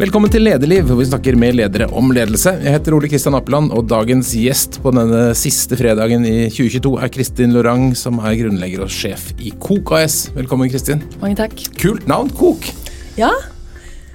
[0.00, 2.54] Velkommen til Lederliv, hvor vi snakker med ledere om ledelse.
[2.64, 7.10] Jeg heter Ole Kristian Appeland, og dagens gjest på denne siste fredagen i 2022 er
[7.12, 10.16] Kristin Lorang, som er grunnlegger og sjef i Kok AS.
[10.32, 11.02] Velkommen, Kristin.
[11.20, 11.52] Mange takk.
[11.82, 12.70] Kult navn, Kok.
[13.20, 13.28] Ja,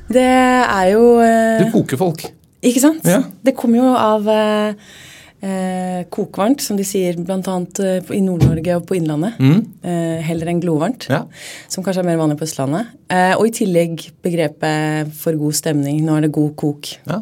[0.09, 1.61] det er jo uh...
[1.61, 2.25] Du koker folk.
[2.65, 3.05] Ikke sant?
[3.05, 3.21] Ja.
[3.45, 4.97] Det kommer jo av eh,
[5.41, 7.39] eh, kokvarmt, som de sier bl.a.
[7.83, 9.35] Eh, i Nord-Norge og på Innlandet.
[9.39, 11.23] Eh, heller enn glovarmt, Ja.
[11.69, 12.87] som kanskje er mer vanlig på Østlandet.
[13.09, 16.01] Eh, og i tillegg begrepet for god stemning.
[16.05, 16.95] Nå er det god kok.
[17.07, 17.21] Ja.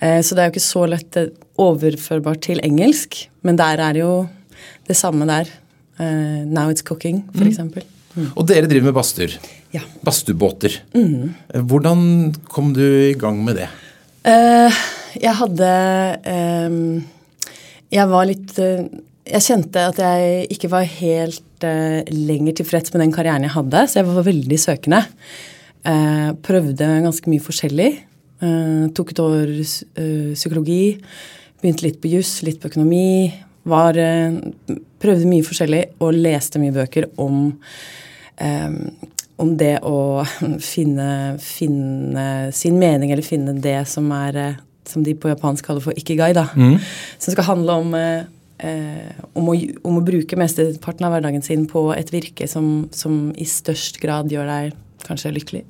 [0.00, 1.28] Eh, så det er jo ikke så lett eh,
[1.58, 4.28] overførbart til engelsk, men der er det jo
[4.86, 5.48] det samme der.
[5.98, 7.82] Now it's cooking, for eksempel.
[8.36, 9.32] Og dere driver med badstuer.
[9.72, 9.80] Ja.
[10.04, 10.74] Badstuebåter.
[11.54, 13.68] Hvordan kom du i gang med det?
[14.26, 15.70] Jeg hadde
[16.28, 17.04] ehm,
[17.94, 18.86] Jeg var litt eh,
[19.30, 23.86] Jeg kjente at jeg ikke var helt eh, lenger tilfreds med den karrieren jeg hadde,
[23.86, 25.00] så jeg var veldig søkende.
[25.86, 27.90] Eh, prøvde ganske mye forskjellig.
[28.92, 29.50] Tok et år
[30.36, 30.98] psykologi.
[31.62, 33.32] Begynte litt på juss, litt på økonomi.
[33.66, 33.96] Var,
[35.00, 37.48] prøvde mye forskjellig og leste mye bøker om
[39.40, 40.24] om det å
[40.72, 41.08] finne,
[41.40, 46.32] finne sin mening, eller finne det som er Som de på japansk kaller for ikigai,
[46.36, 46.48] da.
[47.18, 48.24] Som skal handle om eh,
[48.58, 49.56] eh, om, å,
[49.86, 54.32] om å bruke mesteparten av hverdagen sin på et virke som, som i størst grad
[54.32, 55.64] gjør deg kanskje lykkelig.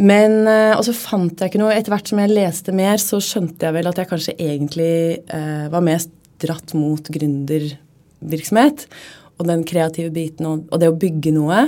[0.00, 3.20] Men, eh, Og så fant jeg ikke noe Etter hvert som jeg leste mer, så
[3.22, 8.86] skjønte jeg vel at jeg kanskje egentlig eh, var mest dratt mot gründervirksomhet.
[9.40, 11.66] Og den kreative biten og, og det å bygge noe.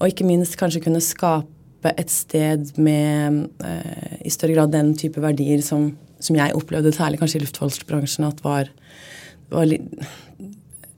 [0.00, 1.48] Og ikke minst kanskje kunne skape
[1.90, 5.90] et sted med eh, i større grad den type verdier som,
[6.22, 8.70] som jeg opplevde, særlig kanskje i luftfartsbransjen, at var,
[9.50, 9.88] var litt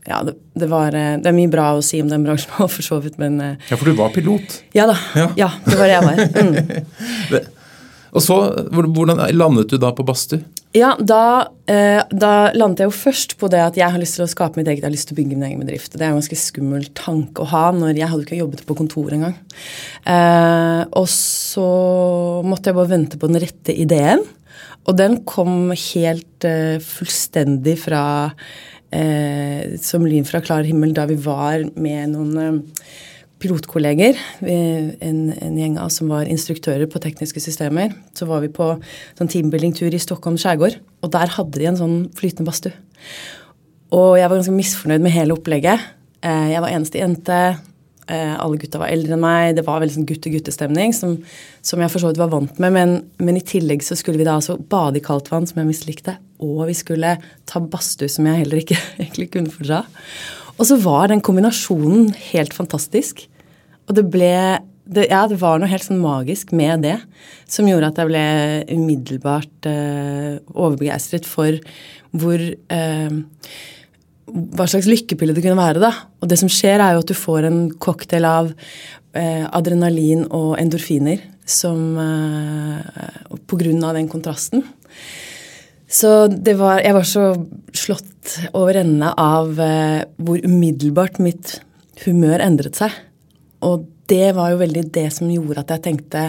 [0.05, 2.69] ja, det, det, var, eh, det er mye bra å si om den bransjen òg,
[2.73, 4.59] for så vidt, men eh, Ja, for du var pilot.
[4.77, 4.99] ja da.
[5.17, 5.29] Ja.
[5.41, 5.51] Ja.
[5.65, 6.19] det var det jeg var.
[6.45, 7.53] Mm.
[8.15, 8.37] Og så,
[8.71, 10.45] hvordan landet du da på badstue?
[10.75, 14.25] Ja, da, eh, da landet jeg jo først på det at jeg har lyst til
[14.25, 15.93] å skape mitt eget, jeg har lyst til å bygge min egen bedrift.
[15.95, 19.15] Det er en ganske skummel tanke å ha når jeg hadde ikke jobbet på kontor
[19.15, 19.37] engang.
[20.03, 21.69] Eh, og så
[22.43, 24.27] måtte jeg bare vente på den rette ideen.
[24.85, 28.05] Og den kom helt eh, fullstendig fra
[28.91, 32.83] eh, Som lyn fra klar himmel da vi var med noen eh,
[33.43, 38.49] pilotkolleger, en, en gjeng av oss som var instruktører på tekniske systemer, så var vi
[38.55, 38.71] på
[39.19, 42.73] sånn teambuilding-tur i Stockholm skjærgård, og der hadde de en sånn flytende badstue.
[43.95, 45.83] Og jeg var ganske misfornøyd med hele opplegget.
[46.25, 47.41] Eh, Jeg var eneste jente.
[48.09, 49.55] eh, Alle gutta var eldre enn meg.
[49.57, 51.19] Det var veldig sånn gutte-guttestemning som,
[51.63, 52.73] som jeg for så vidt var vant med.
[52.73, 55.69] Men, men i tillegg så skulle vi da altså bade i kaldt vann, som jeg
[55.69, 56.17] mislikte.
[56.43, 59.85] Og vi skulle ta badstue, som jeg heller ikke egentlig kunne fordra.
[60.59, 63.27] Og så var den kombinasjonen helt fantastisk.
[63.89, 64.35] Og det ble
[64.85, 66.99] det, Ja, det var noe helt sånn magisk med det
[67.49, 68.25] som gjorde at jeg ble
[68.69, 71.57] umiddelbart eh, overbegeistret for
[72.13, 73.17] hvor eh,
[74.29, 75.81] hva slags lykkepille det kunne være.
[75.81, 75.93] da.
[76.21, 78.53] Og det som skjer, er jo at du får en cocktail av
[79.17, 84.65] eh, adrenalin og endorfiner som eh, På grunn av den kontrasten.
[85.95, 87.25] Så det var, jeg var så
[87.77, 91.59] slått over ende av eh, hvor umiddelbart mitt
[92.03, 92.95] humør endret seg.
[93.65, 96.25] Og det var jo veldig det som gjorde at jeg tenkte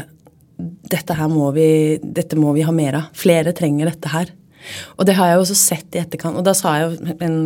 [0.55, 3.07] dette her må vi, dette må vi ha mer av.
[3.17, 4.29] Flere trenger dette her.
[4.95, 6.37] Og det har jeg jo også sett i etterkant.
[6.39, 7.39] Og da sa jeg jo en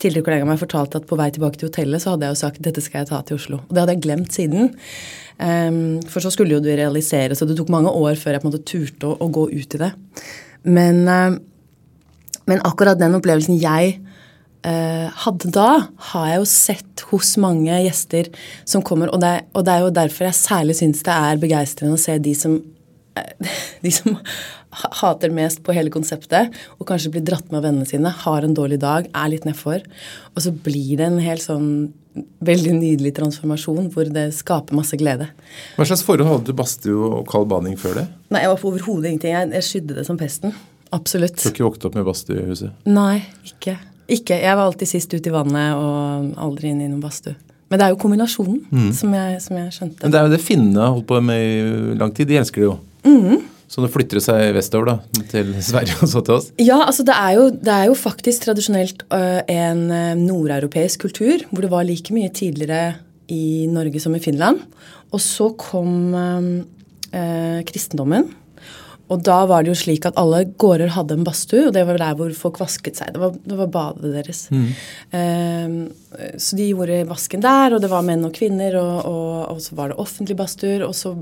[0.00, 2.40] tidligere kollega av meg fortalte at på vei tilbake til hotellet så hadde jeg jo
[2.40, 3.60] sagt dette skal jeg ta til Oslo.
[3.66, 4.70] Og det hadde jeg glemt siden.
[5.40, 8.48] Um, for så skulle jo det realiseres, og det tok mange år før jeg på
[8.48, 9.90] en måte turte å, å gå ut i det.
[10.62, 11.38] Men, eh,
[12.50, 13.98] men akkurat den opplevelsen jeg
[14.66, 15.68] eh, hadde da,
[16.12, 18.30] har jeg jo sett hos mange gjester
[18.68, 19.12] som kommer.
[19.14, 22.18] Og det, og det er jo derfor jeg særlig syns det er begeistrende å se
[22.22, 22.58] de som
[23.18, 23.52] eh,
[23.84, 24.18] de som
[25.00, 28.54] hater mest på hele konseptet, og kanskje blir dratt med av vennene sine, har en
[28.54, 29.82] dårlig dag, er litt nedfor.
[30.36, 31.70] Og så blir det en helt sånn
[32.44, 35.28] veldig nydelig transformasjon hvor det skaper masse glede.
[35.76, 38.06] Hva slags forhold hadde du badstue og kald bading før det?
[38.34, 39.36] Nei, jeg var på overhodet ingenting.
[39.36, 40.56] Jeg, jeg skydde det som pesten.
[40.94, 41.38] Absolutt.
[41.38, 42.74] Du har ikke vokst opp med badstue i huset?
[42.90, 43.76] Nei, ikke.
[44.10, 44.40] Ikke.
[44.42, 47.36] Jeg var alltid sist ut i vannet og aldri inn i noen badstue.
[47.70, 50.02] Men det er jo kombinasjonen som, jeg, som jeg skjønte.
[50.02, 52.26] Men det er jo det finnene har holdt på med i lang tid.
[52.26, 52.78] De elsker det jo.
[53.70, 55.22] Så det flytter seg vestover, da.
[55.30, 56.48] Til Sverige og så til oss.
[56.58, 61.44] Ja, altså det er jo, det er jo faktisk tradisjonelt øh, en øh, nordeuropeisk kultur,
[61.52, 62.96] hvor det var like mye tidligere
[63.30, 64.58] i Norge som i Finland.
[65.14, 66.50] Og så kom øh,
[67.14, 68.26] øh, kristendommen.
[69.10, 71.98] Og da var det jo slik at alle gårder hadde en badstue, og det var
[71.98, 73.10] der hvor folk vasket seg.
[73.16, 74.44] Det var, det var badet deres.
[74.50, 75.90] Um,
[76.38, 79.78] så de gjorde vasken der, og det var menn og kvinner, og, og, og så
[79.78, 81.16] var det offentlige badstuer, og så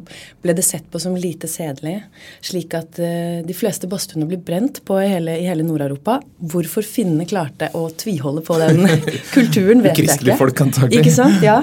[0.45, 1.97] ble det sett på som lite sedelig,
[2.45, 6.21] slik at uh, de fleste badstuene ble brent på i hele, Nord-Europa.
[6.53, 8.85] Hvorfor finnene klarte å tviholde på den
[9.37, 10.37] kulturen, vet jeg ikke.
[10.45, 11.01] Folk, antagelig.
[11.01, 11.41] Ikke sant?
[11.45, 11.63] Ja.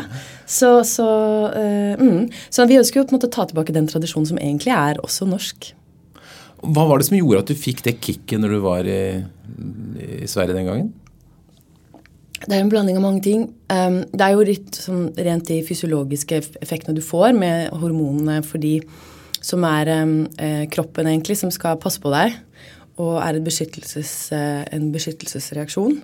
[0.50, 1.06] Så, så,
[1.54, 2.30] uh, mm.
[2.50, 5.06] så vi ønsker jo på en måte å ta tilbake den tradisjonen som egentlig er
[5.06, 5.75] også norsk.
[6.62, 9.02] Hva var det som gjorde at du fikk det kicket når du var i,
[10.24, 10.94] i Sverige den gangen?
[12.46, 13.46] Det er en blanding av mange ting.
[13.72, 18.62] Um, det er jo litt sånn rent de fysiologiske effektene du får med hormonene for
[18.62, 18.78] de
[19.46, 20.18] som er um,
[20.74, 22.36] kroppen, egentlig, som skal passe på deg,
[23.02, 25.98] og er beskyttelses, uh, en beskyttelsesreaksjon.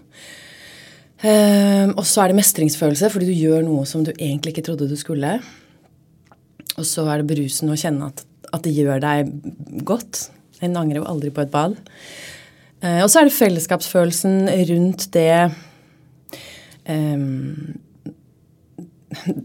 [1.21, 4.89] Um, og så er det mestringsfølelse, fordi du gjør noe som du egentlig ikke trodde
[4.89, 5.35] du skulle.
[6.79, 9.33] Og så er det berusen å kjenne at, at det gjør deg
[9.85, 10.29] godt.
[10.61, 11.77] En angrer jo aldri på et bad.
[12.81, 15.51] Uh, og så er det fellesskapsfølelsen rundt det
[16.89, 17.77] um,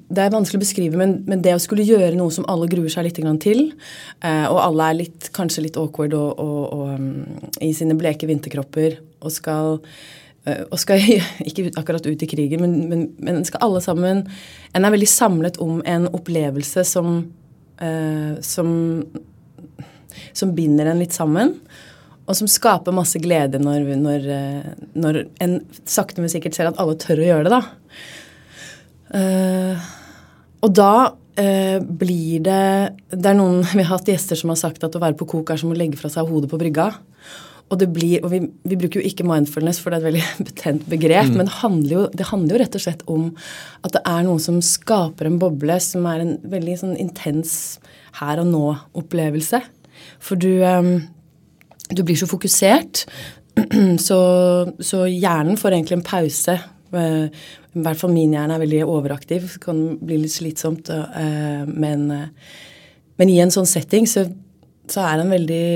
[0.09, 2.89] Det er vanskelig å beskrive, men, men, det å skulle gjøre noe som alle gruer
[2.93, 3.67] seg litt til,
[4.25, 8.29] uh, og alle er litt, kanskje litt awkward og, og, og um, i sine bleke
[8.31, 11.05] vinterkropper og skal uh, og skal
[11.49, 14.25] ikke akkurat ut i krigen, men, men, men, skal alle sammen
[14.73, 17.25] En er veldig samlet om en opplevelse som,
[18.41, 18.69] som
[20.37, 21.55] som binder en litt sammen.
[22.27, 26.81] Og som skaper masse glede når, når, eh, når en sakte, men sikkert ser at
[26.83, 27.63] alle tør å gjøre det, da.
[29.07, 29.79] Uh,
[30.67, 32.63] og da uh, blir det
[33.07, 35.53] Det er noen Vi har hatt gjester som har sagt at å være på kok
[35.55, 36.89] er som å legge fra seg hodet på brygga.
[37.67, 40.27] Og det blir, og vi, vi bruker jo ikke mindfulness, for det er et veldig
[40.51, 41.39] betent begrep, mm.
[41.39, 43.25] men det handler, jo, det handler, jo, rett og slett om
[43.83, 47.57] at det er noe som skaper en boble, som er en veldig sånn intens
[48.21, 49.61] her og nå-opplevelse.
[50.23, 50.59] For du,
[51.91, 53.07] du blir så fokusert.
[53.99, 54.19] Så,
[54.85, 56.57] så, hjernen får egentlig en pause.
[56.93, 57.45] Eh,
[57.77, 59.47] I hvert fall min hjerne er veldig overaktiv.
[59.55, 60.91] Det kan bli litt slitsomt.
[60.93, 62.07] Eh, men,
[63.17, 64.27] men i en sånn setting så,
[64.93, 65.69] så er den veldig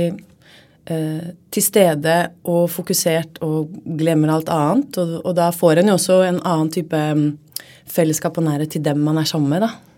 [0.93, 5.01] eh, til stede og fokusert og glemmer alt annet.
[5.01, 7.05] Og, og da får en jo også en annen type
[7.91, 9.65] fellesskap og nærhet til dem man er sammen med.
[9.67, 9.90] da.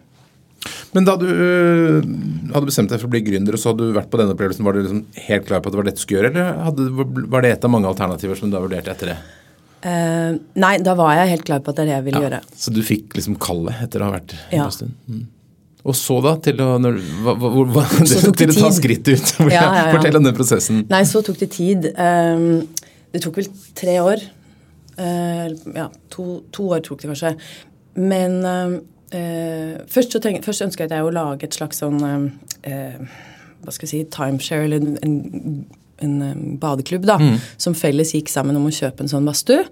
[0.92, 2.00] Men da du øh,
[2.52, 4.66] hadde bestemt deg for å bli gründer, og så hadde du vært på denne opplevelsen,
[4.66, 6.88] var du liksom helt klar på at det var dette du skulle gjøre, eller hadde,
[7.32, 9.20] var det et av mange alternativer som du har vurdert etter det?
[9.82, 12.26] Uh, nei, da var jeg helt klar på at det er det jeg ville ja,
[12.28, 12.42] gjøre.
[12.64, 14.66] Så du fikk liksom kallet etter å ha vært ja.
[14.66, 14.92] en stund?
[15.08, 15.24] Mm.
[15.82, 19.32] Og så da, til å, når, hva, hva, hva, det, til å ta skrittet ut?
[19.50, 20.84] Ja, ja, Fortell om den prosessen.
[20.92, 21.88] Nei, så tok det tid.
[21.96, 22.68] Um,
[23.10, 24.22] det tok vel tre år.
[24.94, 27.34] Uh, ja, to, to, år tok det kanskje.
[27.98, 28.78] Men um,
[29.12, 33.02] Uh, først, tenk, først, ønsket jeg å lage et slags sånn uh,
[33.60, 35.64] Hva skal jeg si Timeshare, eller en, en,
[36.00, 37.18] en um, badeklubb, da.
[37.20, 37.36] Mm.
[37.60, 39.66] Som felles gikk sammen om å kjøpe en sånn badstue.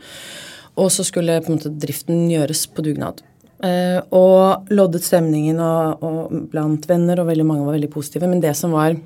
[0.80, 3.22] Og så skulle på en måte driften gjøres på dugnad.
[3.64, 8.28] Uh, og loddet stemningen og, og blant venner, og veldig mange var veldig positive.
[8.28, 8.98] Men det som var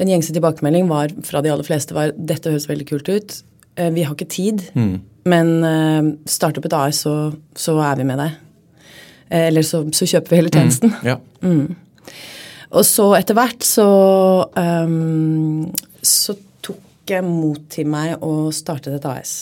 [0.00, 3.34] den gjengse tilbakemelding var fra de aller fleste var dette høres veldig kult ut.
[3.76, 4.94] vi har ikke tid, mm.
[5.28, 5.50] men
[6.28, 7.14] start opp et AS, så,
[7.52, 8.38] så er vi med deg.
[9.30, 10.92] Eh, eller så, så kjøper vi hele tjenesten.
[10.98, 11.16] Mm, ja.
[11.46, 12.10] mm.
[12.70, 13.86] Og så etter hvert så
[14.54, 15.64] um,
[16.06, 19.34] så tok jeg mot til meg og startet et AS.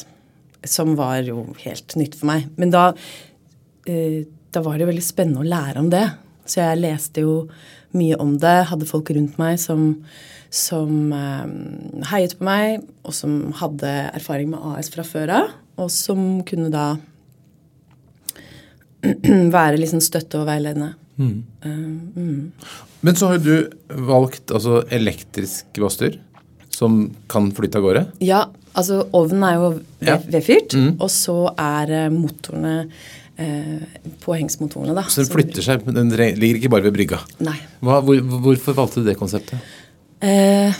[0.64, 2.48] Som var jo helt nytt for meg.
[2.60, 4.20] Men da, uh,
[4.54, 6.06] da var det veldig spennende å lære om det.
[6.48, 7.36] Så jeg leste jo
[7.96, 8.56] mye om det.
[8.70, 9.90] Hadde folk rundt meg som,
[10.48, 11.54] som um,
[12.08, 15.52] heiet på meg, og som hadde erfaring med AS fra før av.
[15.78, 16.94] Og som kunne da
[19.56, 20.94] være liksom støtte og veiledende.
[21.18, 21.36] Mm.
[21.64, 21.76] Uh,
[22.14, 22.72] mm.
[23.06, 23.68] Men så har du
[24.08, 26.18] valgt altså elektrisk badstue
[26.78, 27.00] som
[27.30, 28.04] kan flytte av gårde?
[28.22, 28.42] Ja,
[28.78, 29.70] altså ovnen er jo
[30.30, 30.84] vedfyrt, ja.
[30.84, 30.92] mm.
[31.02, 32.74] og så er eh, motorene
[33.38, 35.06] eh, påhengsmotorene, da.
[35.10, 37.18] Så den flytter seg, men den ligger ikke bare ved brygga?
[37.42, 37.56] Nei.
[37.82, 39.58] Hva, hvor, hvorfor valgte du det konseptet?
[40.22, 40.78] Eh,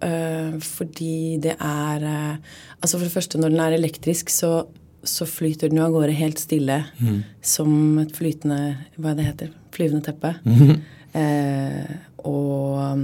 [0.00, 4.64] uh, fordi det er uh, Altså for det første, når den er elektrisk, så
[5.08, 7.20] så flyter den jo av gårde helt stille mm.
[7.44, 8.58] som et flytende
[9.00, 9.54] Hva det heter?
[9.74, 10.34] Flyvende teppe.
[10.46, 10.82] Mm.
[11.14, 11.90] Eh,
[12.26, 13.02] og um,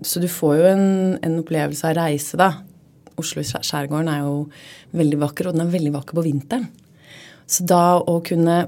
[0.00, 0.86] Så du får jo en,
[1.20, 2.52] en, opplevelse av reise, da.
[3.18, 4.34] Oslo skjærgården er jo
[4.96, 6.68] veldig vakker, og den er veldig vakker på vinteren.
[7.48, 8.58] Så da å kunne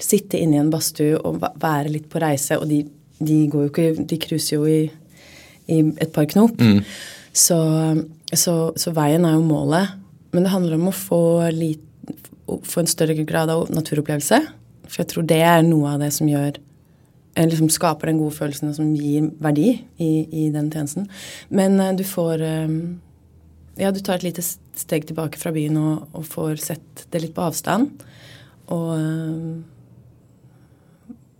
[0.00, 2.82] sitte inne i en badstue og være litt på reise, og de,
[3.18, 4.82] de går jo ikke De cruiser jo i,
[5.72, 6.60] i, et par knop.
[6.60, 6.82] Mm.
[7.36, 7.58] Så,
[8.32, 9.96] så, så veien er jo målet.
[10.36, 11.22] Men det handler om å få
[11.56, 11.85] litt
[12.46, 14.40] få en større grad av naturopplevelse.
[14.86, 16.60] For jeg tror det er noe av det som gjør
[17.36, 21.04] eller liksom skaper den gode følelsen som gir verdi i, i den tjenesten.
[21.52, 22.78] Men uh, du får um,
[23.76, 27.34] Ja, du tar et lite steg tilbake fra byen og, og får sett det litt
[27.36, 27.90] på avstand.
[28.72, 29.64] Og um,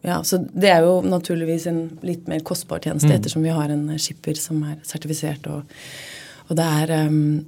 [0.05, 3.17] ja, så Det er jo naturligvis en litt mer kostbar tjeneste, mm.
[3.17, 5.49] ettersom vi har en skipper som er sertifisert.
[5.49, 5.65] Og,
[6.47, 7.41] og det er um,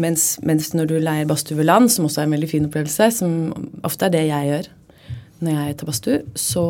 [0.00, 3.10] mens, mens, når du leier badstue ved land, som også er en veldig fin opplevelse,
[3.20, 3.36] som
[3.86, 4.72] ofte er det jeg gjør,
[5.44, 6.64] når jeg tar badstue, så,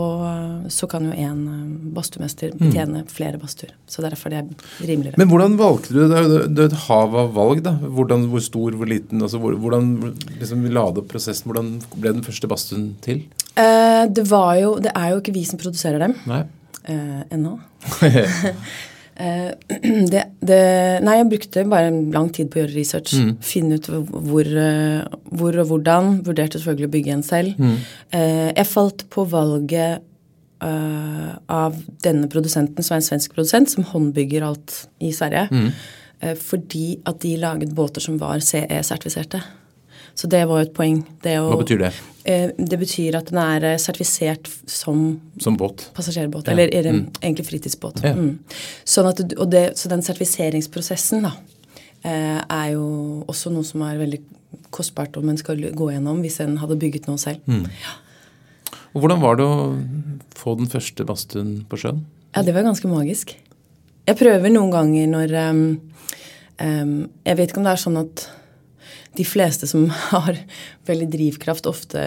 [0.72, 2.62] så, kan jo en eh, badstuemester mm.
[2.62, 3.10] betjene mm.
[3.12, 3.74] flere badstuer.
[3.90, 5.20] Så derfor det er det rimeligere.
[5.20, 6.22] Men hvordan valgte du det?
[6.48, 7.62] Det er et hav av valg.
[7.66, 7.74] da.
[7.78, 9.22] Hvordan, hvor stor, hvor liten?
[9.22, 9.92] altså Hvordan
[10.40, 11.50] liksom, la du opp prosessen?
[11.50, 13.22] Hvordan ble den første badstuen til?
[13.54, 16.16] Eh, det var jo Det er jo ikke vi som produserer dem.
[16.30, 16.42] Nei.
[16.88, 17.58] Eh, ennå.
[19.16, 19.50] Eh,
[20.12, 20.62] det, det,
[21.06, 23.14] nei, jeg brukte bare en lang tid på å gjøre research.
[23.18, 23.34] Mm.
[23.44, 26.18] Finne ut hvor, eh, hvor, og hvordan.
[26.26, 27.60] Vurderte selvfølgelig å bygge en selv.
[27.60, 27.76] Mm.
[28.18, 30.10] Eh, jeg falt på valget
[30.64, 35.42] av denne produsenten, som er en svensk produsent, som håndbygger alt i Sverige.
[35.52, 36.38] Mm.
[36.40, 39.42] Fordi at de laget båter som var CE-sertifiserte.
[40.16, 41.02] Så det var jo et poeng.
[41.04, 41.92] Å, Hva betyr det?
[42.24, 45.90] Eh, det betyr at den er eh, sertifisert som, som båt.
[45.96, 46.46] passasjerbåt.
[46.48, 46.54] Ja.
[46.54, 47.02] Eller er mm.
[47.20, 48.00] egentlig fritidsbåt.
[48.04, 48.14] Ja.
[48.16, 48.38] Mm.
[48.88, 49.20] Sånn at,
[49.52, 51.34] det, så den sertifiseringsprosessen da,
[52.00, 52.86] eh, er jo
[53.28, 54.22] også noe som er veldig
[54.72, 57.44] kostbart om en skal gå gjennom hvis en hadde bygget noe selv.
[57.44, 57.66] Mm.
[57.82, 57.98] Ja.
[58.94, 59.58] Og Hvordan var det å
[60.38, 62.06] få den første badstuen på sjøen?
[62.32, 63.34] Ja, Det var ganske magisk.
[64.06, 65.62] Jeg prøver noen ganger når um,
[66.60, 68.24] um, Jeg vet ikke om det er sånn at
[69.16, 70.38] de fleste som har
[70.88, 72.02] veldig drivkraft, ofte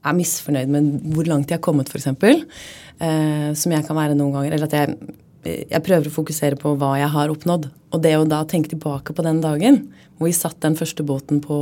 [0.00, 2.08] er misfornøyd med hvor langt de har kommet, f.eks.
[3.00, 4.56] Eh, som jeg kan være noen ganger.
[4.56, 7.68] Eller at jeg, jeg, prøver å fokusere på hva jeg har oppnådd.
[7.92, 9.84] Og det å da tenke tilbake på den dagen
[10.16, 11.56] hvor vi satt den første båten på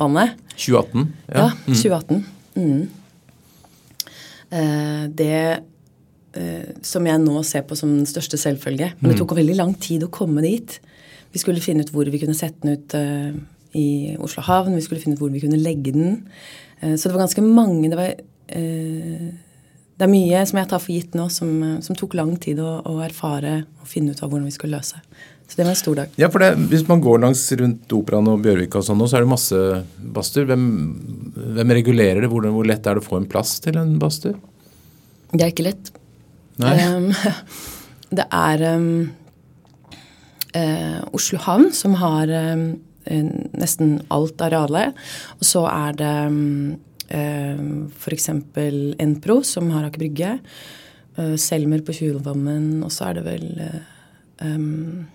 [0.00, 1.04] vannet 2018?
[1.30, 2.24] Ja, ja 2018.
[2.56, 2.64] Mm.
[2.64, 2.88] Mm.
[4.50, 5.34] Eh, det
[6.34, 8.92] eh, som jeg nå ser på som den største selvfølge.
[8.98, 9.20] Men det mm.
[9.22, 10.80] tok veldig lang tid å komme dit.
[11.30, 13.34] Vi skulle finne ut hvor vi kunne sette den ut uh,
[13.78, 14.74] i Oslo havn.
[14.78, 16.24] Vi skulle finne ut hvor vi kunne legge den.
[16.82, 19.30] Uh, så det var ganske mange Det var uh,
[20.00, 21.50] det er mye som jeg tar for gitt nå, som,
[21.84, 24.96] som tok lang tid å, å, erfare og finne ut av hvordan vi skulle løse.
[25.44, 26.14] Så det var en stor dag.
[26.16, 29.26] Ja, for det, Hvis man går langs rundt Operaen og Bjørvika og sånn, så er
[29.26, 29.60] det masse
[30.14, 30.46] badstuer.
[30.48, 30.64] Hvem,
[31.58, 32.30] hvem, regulerer det?
[32.32, 34.38] Hvor, hvor, lett er det å få en plass til en badstue?
[35.34, 35.92] Det er ikke lett.
[36.64, 36.74] Nei.
[36.80, 37.10] Um,
[38.22, 38.88] det er um,
[40.56, 42.66] eh, Oslo havn, som har eh,
[43.06, 44.98] nesten alt arealet.
[45.38, 46.16] Og så er det
[47.08, 48.28] eh, f.eks.
[48.98, 50.34] Enpro, som har Aker Brygge.
[51.16, 53.48] Eh, Selmer på Tjuvholmen, og så er det vel
[54.44, 55.06] um,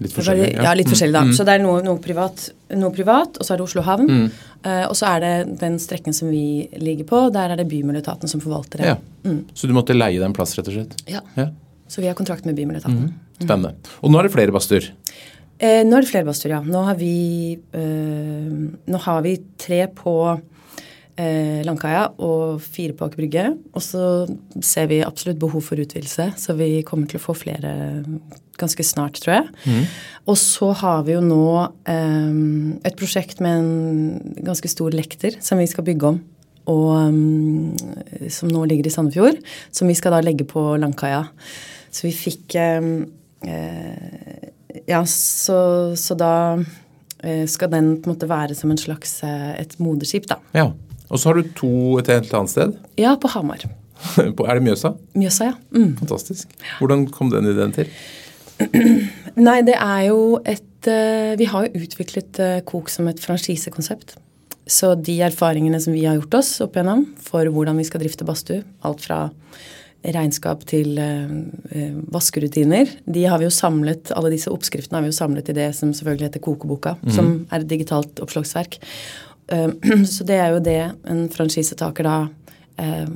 [0.00, 0.46] Litt forskjellig?
[0.54, 1.24] Ja, ja litt forskjellig, da.
[1.28, 1.32] Mm.
[1.36, 4.08] Så det er noe, noe, privat, noe, privat, og så er det Oslo havn.
[4.08, 4.28] Mm.
[4.64, 8.30] Uh, og så er det den strekken som vi ligger på, der er det Bymiljøetaten
[8.30, 8.94] som forvalter det.
[8.94, 8.96] Ja.
[9.28, 9.42] Mm.
[9.52, 10.96] Så du måtte leie deg en plass, rett og slett?
[11.10, 11.20] Ja.
[11.36, 11.50] ja.
[11.90, 13.10] Så vi har kontrakt med Bymiljøetaten.
[13.40, 13.74] Spennende.
[14.04, 14.90] Og nå er det flere badstuer?
[15.60, 16.60] Eh, nå er det flere badstuer, ja.
[16.64, 18.52] Nå har vi, eh,
[18.90, 20.14] nå har vi tre på
[21.20, 23.46] eh, Langkaia og fire på Aker Brygge.
[23.74, 24.04] Og så
[24.64, 27.74] ser vi absolutt behov for utvidelse, så vi kommer til å få flere
[28.60, 29.46] ganske snart, tror jeg.
[29.64, 29.84] Mm.
[30.28, 31.46] Og så har vi jo nå
[31.88, 32.40] eh,
[32.88, 36.20] et prosjekt med en ganske stor lekter som vi skal bygge om.
[36.70, 37.72] Og um,
[38.30, 39.40] som nå ligger i Sandefjord.
[39.74, 41.24] Som vi skal da legge på Langkaia.
[41.90, 42.84] Så vi fikk eh,
[44.90, 45.58] Ja, så,
[45.96, 46.32] så, da
[47.22, 50.40] eh, skal den på en måte være som en slags eh, et moderskip, da.
[50.56, 50.70] Ja.
[51.10, 52.74] Og så har du to et helt annet sted?
[53.00, 53.64] Ja, på Hamar.
[54.16, 54.94] er det Mjøsa?
[55.18, 55.54] Mjøsa, ja.
[55.74, 55.96] Mm.
[56.02, 56.52] Fantastisk.
[56.78, 57.90] Hvordan kom den ideen til?
[59.48, 64.14] Nei, det er jo et Vi har jo utviklet Kok som et franchisekonsept.
[64.70, 68.24] Så de erfaringene som vi har gjort oss opp igjennom for hvordan vi skal drifte
[68.24, 69.18] badstue, alt fra
[70.00, 71.32] regnskap til eh,
[71.76, 72.88] eh, vaskerutiner.
[73.04, 75.92] De har vi jo samlet, Alle disse oppskriftene har vi jo samlet i det som
[75.96, 77.12] selvfølgelig heter Kokeboka, mm.
[77.16, 78.78] som er et digitalt oppslagsverk.
[79.50, 79.72] Uh,
[80.14, 80.80] så det er jo det
[81.10, 82.16] en franchisetaker da
[82.80, 83.08] uh,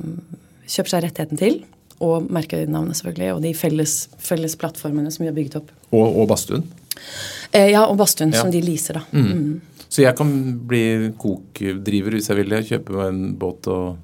[0.67, 1.61] kjøper seg rettigheten til.
[2.05, 3.33] Og merkenavnet, selvfølgelig.
[3.37, 5.71] Og de felles, felles, plattformene som vi har bygget opp.
[5.89, 6.67] Og, og badstuen?
[7.55, 8.43] Uh, ja, og badstuen, ja.
[8.43, 9.07] som de leaser, da.
[9.15, 9.31] Mm.
[9.31, 9.85] Mm.
[9.89, 10.31] Så jeg kan
[10.67, 10.83] bli
[11.17, 13.95] kokdriver hvis jeg vil kjøpe meg en båt og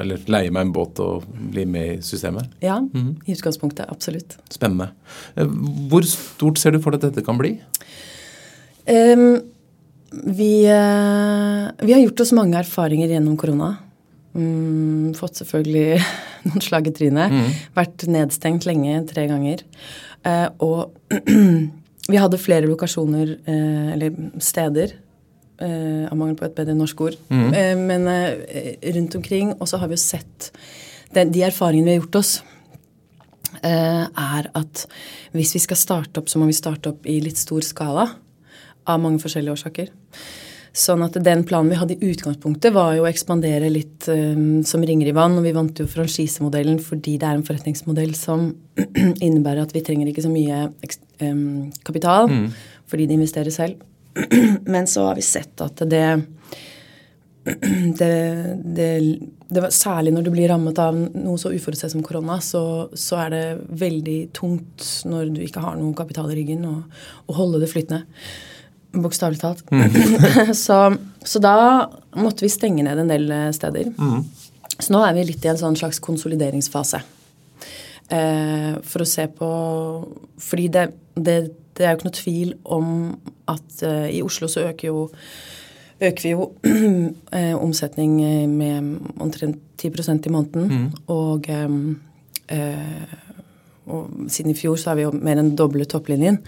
[0.00, 2.50] eller leie meg en båt og bli med i systemet?
[2.64, 3.12] Ja, mm.
[3.26, 3.90] i utgangspunktet.
[3.92, 4.36] Absolutt.
[4.52, 4.90] Spennende.
[5.34, 5.48] Eh,
[5.90, 7.56] hvor stort ser du for deg at dette kan bli?
[8.90, 9.40] Um,
[10.10, 13.74] vi, uh, vi, har gjort oss mange erfaringer gjennom korona.
[14.32, 16.00] Um, fått selvfølgelig
[16.48, 17.34] noen slag i trynet.
[17.34, 17.60] Mm.
[17.78, 19.62] Vært nedstengt lenge, tre ganger.
[20.26, 21.14] Uh, og
[22.10, 24.98] vi hadde flere lokasjoner, uh, eller steder,
[25.64, 27.18] eh, av mangel på et bedre norsk ord.
[27.30, 29.54] Eh, men eh, rundt omkring.
[29.58, 30.50] Og så har vi jo sett
[31.14, 32.40] den, De erfaringene vi har gjort oss,
[33.60, 34.84] er at
[35.34, 38.06] hvis vi skal starte opp, så må vi starte opp i litt stor skala.
[38.88, 39.90] Av mange forskjellige årsaker.
[40.70, 44.84] Sånn at den planen vi hadde i utgangspunktet, var jo å ekspandere litt um, som
[44.86, 45.34] ringer i vann.
[45.40, 48.52] Og vi vant jo franchisemodellen fordi det er en forretningsmodell som
[49.26, 50.68] innebærer at vi trenger ikke så mye
[51.26, 52.46] um, kapital, mm.
[52.90, 53.82] fordi de investerer selv.
[54.74, 56.06] Men så har vi sett at det
[57.98, 58.14] det,
[58.64, 62.62] det, det var, særlig når du blir rammet av noe så uforutsett som korona, så,
[62.92, 63.44] så, er det
[63.80, 68.04] veldig tungt når du ikke har noe kapital i ryggen, å holde det flytende.
[68.90, 69.64] Bokstavelig talt.
[69.70, 70.52] Mm.
[70.64, 70.82] så,
[71.22, 71.56] så, da
[72.18, 73.92] måtte vi stenge ned en del eh, steder.
[73.96, 74.24] Mm.
[74.76, 77.02] Så nå er vi litt i en sånn slags konsolideringsfase.
[78.10, 79.48] Eh, for å se på
[80.42, 81.36] Fordi det, det,
[81.80, 82.92] det, er jo ikke noe tvil om
[83.48, 85.08] at uh, i Oslo så øker jo
[86.00, 86.46] øker vi jo
[87.36, 88.14] eh, omsetning
[88.48, 90.68] med omtrent 10% i måneden.
[90.68, 90.86] Mm.
[91.12, 92.70] Og, eh,
[93.86, 96.40] og siden i fjor så har vi jo mer enn doblet topplinjen.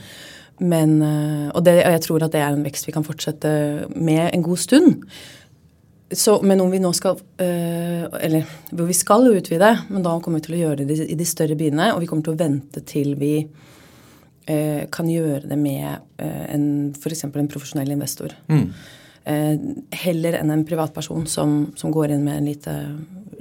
[0.62, 3.52] Men, eh, og, det, og, jeg tror at det er en vekst vi kan fortsette
[3.96, 5.04] med en god stund.
[6.12, 10.42] Så, men om vi nå skal øh, Eller vi skal jo utvide, men da kommer
[10.42, 11.94] vi til å gjøre det i de større byene.
[11.94, 13.38] Og vi kommer til å vente til vi
[14.90, 16.66] kan gjøre det med øh, en
[16.98, 17.24] f.eks.
[17.24, 18.34] en profesjonell investor.
[18.48, 18.72] Mm.
[19.94, 22.72] heller enn en privatperson som, som, går inn med en lite,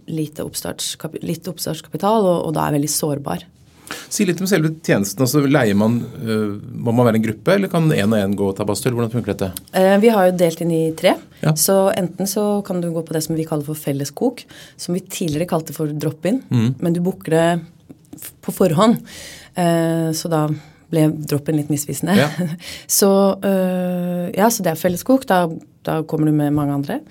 [0.05, 3.47] lite, oppstartskap, litt oppstartskapital og, og da er veldig sårbar.
[4.13, 5.23] Si litt om selve tjenesten.
[5.25, 8.55] altså leier man, Må man være en gruppe, eller kan én og én gå og
[8.59, 8.93] ta badstue?
[8.93, 9.49] Hvordan funker dette?
[10.05, 11.15] Vi har jo delt inn i tre.
[11.41, 11.55] Ja.
[11.57, 14.45] Så enten så kan du gå på det som vi kaller for felleskok,
[14.77, 16.75] som vi tidligere kalte for drop-in, mm.
[16.77, 17.47] men du booker det
[18.45, 19.01] på forhånd.
[20.15, 20.45] Så da
[20.91, 22.17] ble drop-in litt misvisende.
[22.19, 22.29] Ja.
[22.99, 23.11] så,
[24.35, 25.25] ja, så det er felleskok.
[25.29, 25.45] Da,
[25.87, 27.01] da kommer du med mange andre.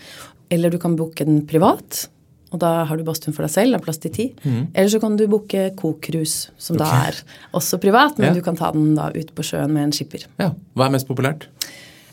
[0.53, 2.05] Eller du kan booke den privat.
[2.51, 4.27] Og da har du badstuen for deg selv, det er plass til ti.
[4.43, 4.63] Mm.
[4.75, 6.83] Eller så kan du booke Kok-cruise, som okay.
[6.83, 8.35] da er også privat, men ja.
[8.35, 10.27] du kan ta den da ut på sjøen med en skipper.
[10.41, 10.51] Ja.
[10.75, 11.47] Hva er mest populært?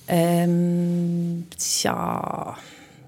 [0.07, 1.95] Um, tja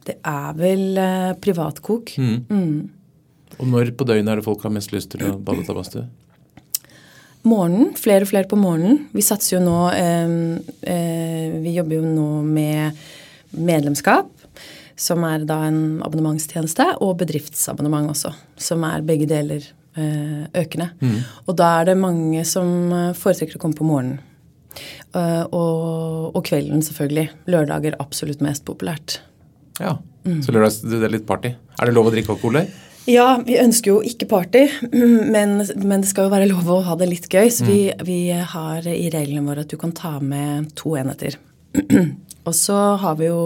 [0.03, 2.15] Det er vel uh, privatkok.
[2.17, 2.39] Mm.
[2.49, 3.53] Mm.
[3.59, 5.77] Og når på døgnet er det folk har mest lyst til å bade og ta
[5.77, 6.07] badstue?
[7.47, 7.93] Morgenen.
[7.95, 9.05] Flere og flere på morgenen.
[9.15, 10.33] Vi satser jo nå eh,
[10.91, 12.99] eh, Vi jobber jo nå med
[13.55, 14.35] medlemskap
[14.99, 19.63] som er da en abonnementstjeneste, og bedriftsabonnement også, som er begge deler
[19.95, 20.89] eh, økende.
[20.99, 21.21] Mm.
[21.45, 24.25] Og da er det mange som eh, foretrekker å komme på morgenen.
[25.09, 27.25] Og, og, kvelden, selvfølgelig.
[27.49, 29.17] Lørdager absolutt mest populært.
[29.79, 29.95] Ja,
[30.27, 30.43] mm.
[30.45, 31.55] Så lørdag det er litt party.
[31.79, 32.69] Er det lov å drikke alkohol der?
[33.09, 34.63] Ja, vi ønsker jo ikke party,
[35.33, 37.49] men, men, det skal jo være lov å ha det litt gøy.
[37.53, 37.71] Så mm.
[37.71, 38.19] vi, vi,
[38.53, 41.39] har i reglene våre at du kan ta med to enheter.
[42.47, 43.43] og så har vi jo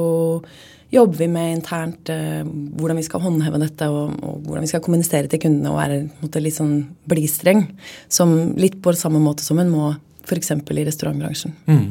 [0.94, 4.84] jobber vi med internt eh, hvordan vi skal håndheve dette, og, og, hvordan vi skal
[4.86, 6.76] kommunisere til kundene og være måte, litt sånn
[7.10, 7.66] blidstreng.
[8.14, 10.54] Som litt på samme måte som en må f.eks.
[10.54, 11.56] i restaurantbransjen.
[11.66, 11.88] Mm.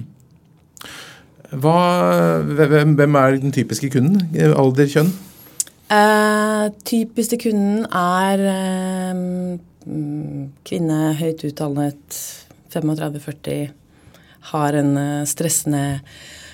[1.62, 1.76] Hva,
[2.48, 4.22] hvem, hvem, er den typiske kunden?
[4.56, 5.10] Alder, kjønn?
[5.92, 9.24] Eh, til kunden er eh,
[10.64, 12.20] kvinne, høyt utdannet,
[12.72, 13.72] 35-40,
[14.52, 15.84] har en eh, stressende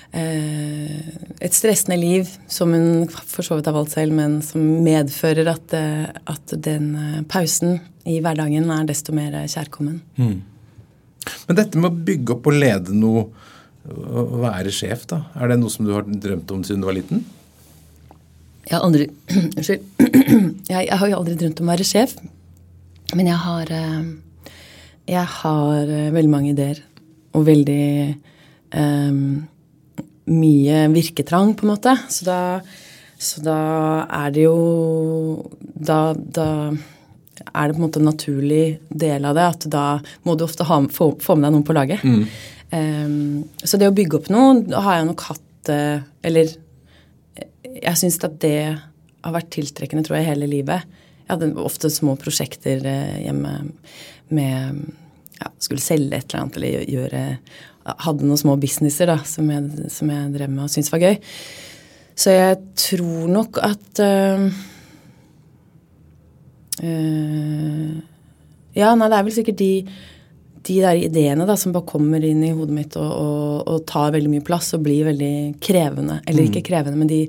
[0.09, 1.01] Eh,
[1.37, 5.75] et stressende liv som hun for så vidt har valgt selv, men som medfører at,
[5.77, 6.95] eh, at den
[7.29, 7.77] pausen
[8.09, 9.99] i hverdagen er desto mer kjærkommen.
[10.17, 10.39] Mm.
[11.45, 13.27] Men dette med å bygge opp og lede noe,
[13.85, 16.97] å være sjef, da, er det noe som du har drømt om siden du var
[16.97, 17.21] liten?
[18.69, 19.07] Jeg har aldri
[19.57, 19.85] Unnskyld.
[20.69, 22.11] Jeg, jeg, har jo aldri drømt om å være sjef.
[23.17, 23.71] Men jeg har
[25.09, 26.83] Jeg har veldig mange ideer.
[27.33, 27.87] Og veldig
[28.77, 29.47] um,
[30.29, 31.95] mye virketrang, på en måte.
[32.13, 32.37] Så da,
[33.17, 33.57] så da
[34.19, 34.59] er det jo
[35.57, 36.47] da, da,
[37.49, 39.87] er det på en måte en naturlig del av det at da
[40.29, 42.05] må du ofte ha, få, få, med deg noen på laget.
[42.05, 42.23] Mm.
[42.69, 45.69] Um, så det å bygge opp noe har jeg nok hatt
[46.23, 46.51] Eller
[47.77, 50.87] jeg syns at det har vært tiltrekkende, tror jeg, hele livet.
[51.25, 53.53] Jeg hadde ofte små prosjekter uh, hjemme
[54.33, 54.85] med
[55.39, 57.23] ja, Skulle selge et eller annet eller gjøre
[57.97, 61.17] hadde noen små businesser da, som jeg, som jeg drev med og syntes var gøy.
[62.19, 64.47] Så jeg tror nok at øh,
[66.83, 67.91] øh,
[68.75, 69.71] Ja, nei, det er vel sikkert de,
[70.67, 74.13] de der ideene da, som bare kommer inn i hodet mitt og, og, og tar
[74.15, 76.19] veldig mye plass og blir veldig krevende.
[76.27, 76.51] Eller mm.
[76.51, 77.23] ikke krevende, men de,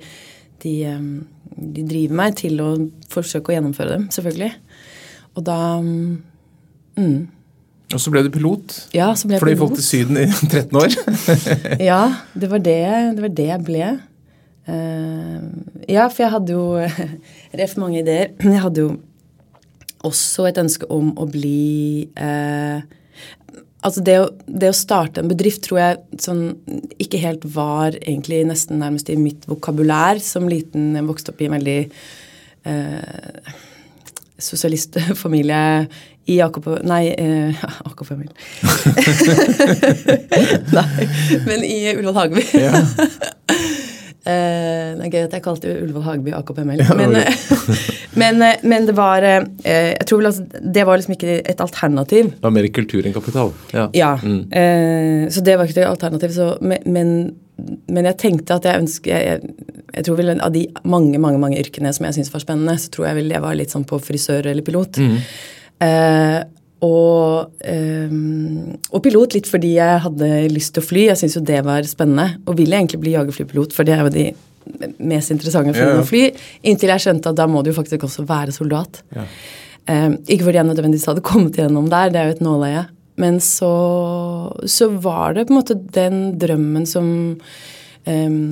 [0.62, 1.10] de, um,
[1.56, 2.70] de, driver meg til å
[3.12, 4.52] forsøke å gjennomføre dem, selvfølgelig.
[5.38, 6.18] Og da um,
[6.98, 7.20] mm,
[7.90, 8.76] og så ble du pilot.
[8.94, 10.94] Ja, så ble jeg Fløy folk til Syden i 13 år.
[11.90, 12.02] ja,
[12.38, 12.78] det var det,
[13.16, 13.88] det var det, jeg ble.
[14.70, 15.40] Uh,
[15.90, 16.64] ja, for jeg hadde jo
[17.60, 18.36] ref mange ideer.
[18.46, 18.92] Jeg hadde jo
[20.06, 22.78] også et ønske om å bli uh,
[23.80, 26.42] Altså det å, det å, starte en bedrift tror jeg sånn
[27.00, 30.20] ikke helt var egentlig nesten nærmest i mitt vokabulær.
[30.20, 31.78] Som liten jeg vokste opp i en veldig
[32.68, 33.54] eh,
[34.40, 35.64] sosialistfamilie
[36.30, 38.36] i Jakob Nei, eh, Jakob-familien.
[40.76, 41.08] nei,
[41.48, 42.44] men i Ullevål Hageby.
[44.24, 44.32] Ja.
[44.32, 46.84] Eh, det er gøy at jeg kalte Ullevål Hageby AKP-meld.
[47.00, 47.16] Men,
[48.20, 51.60] men, eh, men, det var eh, Jeg tror vel altså Det var liksom ikke et
[51.60, 52.32] alternativ.
[52.34, 53.52] Det var mer kultur enn kapital?
[53.72, 53.88] Ja.
[53.96, 55.30] ja mm.
[55.32, 56.34] Så det var ikke et alternativ.
[56.34, 57.30] Så, men,
[57.88, 59.52] men, jeg tenkte at jeg ønsker jeg,
[59.94, 62.92] jeg, tror vel Av de mange mange, mange yrkene som jeg syns var spennende, så
[62.92, 65.00] tror jeg vel jeg var litt sånn på frisør eller pilot.
[65.00, 65.20] Mm.
[66.86, 71.06] Og, um, og, pilot litt fordi jeg hadde lyst til å fly.
[71.10, 72.40] Jeg syntes jo det var spennende.
[72.46, 74.28] Og ville egentlig bli jagerflypilot, for det er jo de
[75.10, 76.04] mest interessante flyene ja.
[76.04, 76.22] å fly.
[76.70, 79.02] Inntil jeg skjønte at da må du jo faktisk også være soldat.
[79.16, 79.26] Ja.
[79.90, 82.86] Um, ikke fordi jeg nødvendigvis hadde kommet gjennom der, det er jo et nåløye.
[83.20, 83.72] Men så,
[84.64, 87.10] så var det på en måte den drømmen som
[88.06, 88.44] um,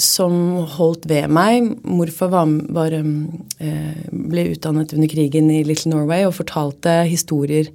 [0.00, 0.34] som
[0.76, 1.74] holdt ved meg.
[1.84, 7.70] Morfar var, var, eh, ble utdannet under krigen i Little Norway og fortalte historier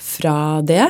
[0.00, 0.88] fra det.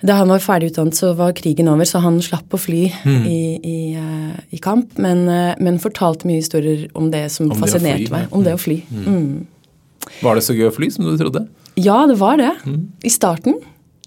[0.00, 3.24] Da han var ferdig utdannet, så var krigen over, så han slapp å fly mm.
[3.28, 4.94] i, i, uh, i, kamp.
[5.02, 8.30] Men, uh, men, fortalte mye historier om det som om fascinerte det meg.
[8.32, 8.78] Om det å fly.
[8.88, 9.10] Mm.
[9.10, 10.06] Mm.
[10.24, 11.44] Var det så gøy å fly som du trodde?
[11.76, 12.54] Ja, det var det.
[12.64, 12.86] Mm.
[13.04, 13.60] I starten.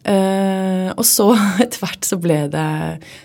[0.04, 1.30] Uh, og så
[1.64, 2.64] etter hvert så ble det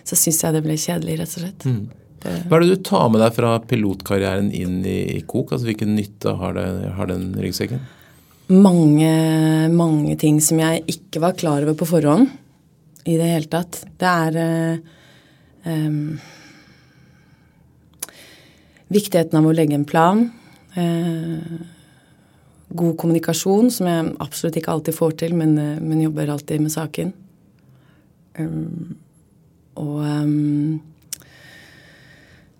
[0.06, 1.64] Så syns jeg det ble kjedelig, rett og slett.
[1.66, 1.80] Mm.
[2.22, 5.54] Hva er det du tar med deg fra pilotkarrieren inn i, i KOK?
[5.54, 7.84] Altså Hvilken nytte har, det, har, den ryggsekken?
[8.48, 9.12] Mange,
[9.70, 12.30] mange ting som jeg ikke var klar over på forhånd
[13.08, 13.82] i det hele tatt.
[14.00, 14.96] Det er uh,
[15.68, 16.18] um,
[18.88, 20.24] Viktigheten av å legge en plan.
[20.72, 21.58] Uh,
[22.68, 25.54] god kommunikasjon, som jeg absolutt ikke alltid får til, men,
[25.84, 27.12] men jobber alltid med saken.
[28.40, 28.96] Um,
[29.78, 30.80] og um,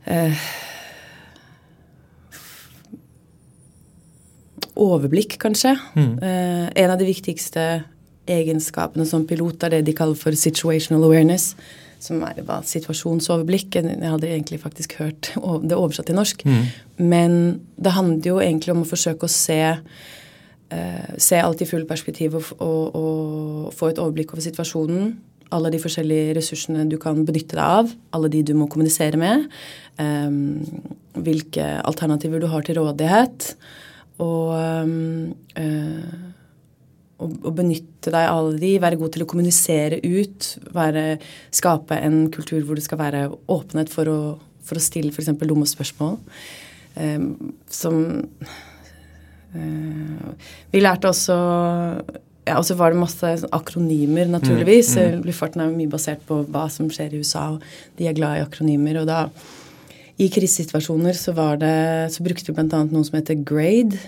[0.08, 0.48] eh,
[4.78, 5.72] Overblikk, kanskje.
[5.98, 6.18] Mm.
[6.22, 7.62] Eh, en av de viktigste
[8.30, 11.54] egenskapene som pilot er det de kaller for situational awareness.
[11.98, 13.74] Som er bare situasjonsoverblikk.
[13.74, 16.44] Jeg hadde egentlig faktisk hørt det oversatt til norsk.
[16.46, 16.68] Mm.
[17.10, 17.32] Men
[17.74, 19.58] det handler jo egentlig om å forsøke å se
[20.70, 25.16] eh, se alt i full perspektiv og, og, og, få et overblikk over situasjonen
[25.54, 29.46] alle de forskjellige ressursene du kan benytte deg av, alle de du må kommunisere med,
[30.00, 30.58] um,
[31.24, 33.52] hvilke alternativer du har til rådighet,
[34.22, 36.12] og, um, uh,
[37.18, 41.06] og, og, benytte deg av alle de, være god til å kommunisere ut, være,
[41.54, 44.20] skape en kultur hvor det skal være åpenhet for å,
[44.64, 45.32] for å stille f.eks.
[45.40, 46.18] dumme spørsmål.
[46.98, 48.00] Um, som
[49.54, 50.30] uh,
[50.72, 51.36] Vi lærte også
[52.48, 54.94] ja, og så var det masse akronymer, naturligvis.
[54.96, 55.24] Mm, mm.
[55.28, 58.44] Luftfarten er mye basert på hva som skjer i USA, og de er glad i
[58.46, 59.02] akronymer.
[59.02, 59.26] Og da,
[60.18, 61.74] i krisesituasjoner, så, det,
[62.14, 62.82] så brukte vi bl.a.
[62.88, 64.00] noe som heter GRADE,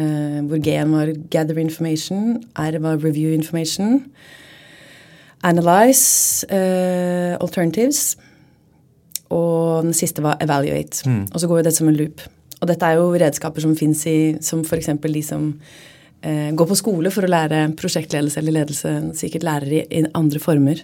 [0.00, 4.02] eh, hvor G-en var Gather Information, R var Review Information,
[5.44, 8.16] Analyze eh, Alternatives,
[9.30, 11.06] og den siste var Evaluate.
[11.08, 11.24] Mm.
[11.32, 12.22] Og så går jo det som en loop.
[12.60, 14.88] Og dette er jo redskaper som fins i Som f.eks.
[15.02, 15.93] de som eh,
[16.24, 20.80] gå på skole for å lære prosjektledelse eller ledelse, sikkert lærer i, i andre former.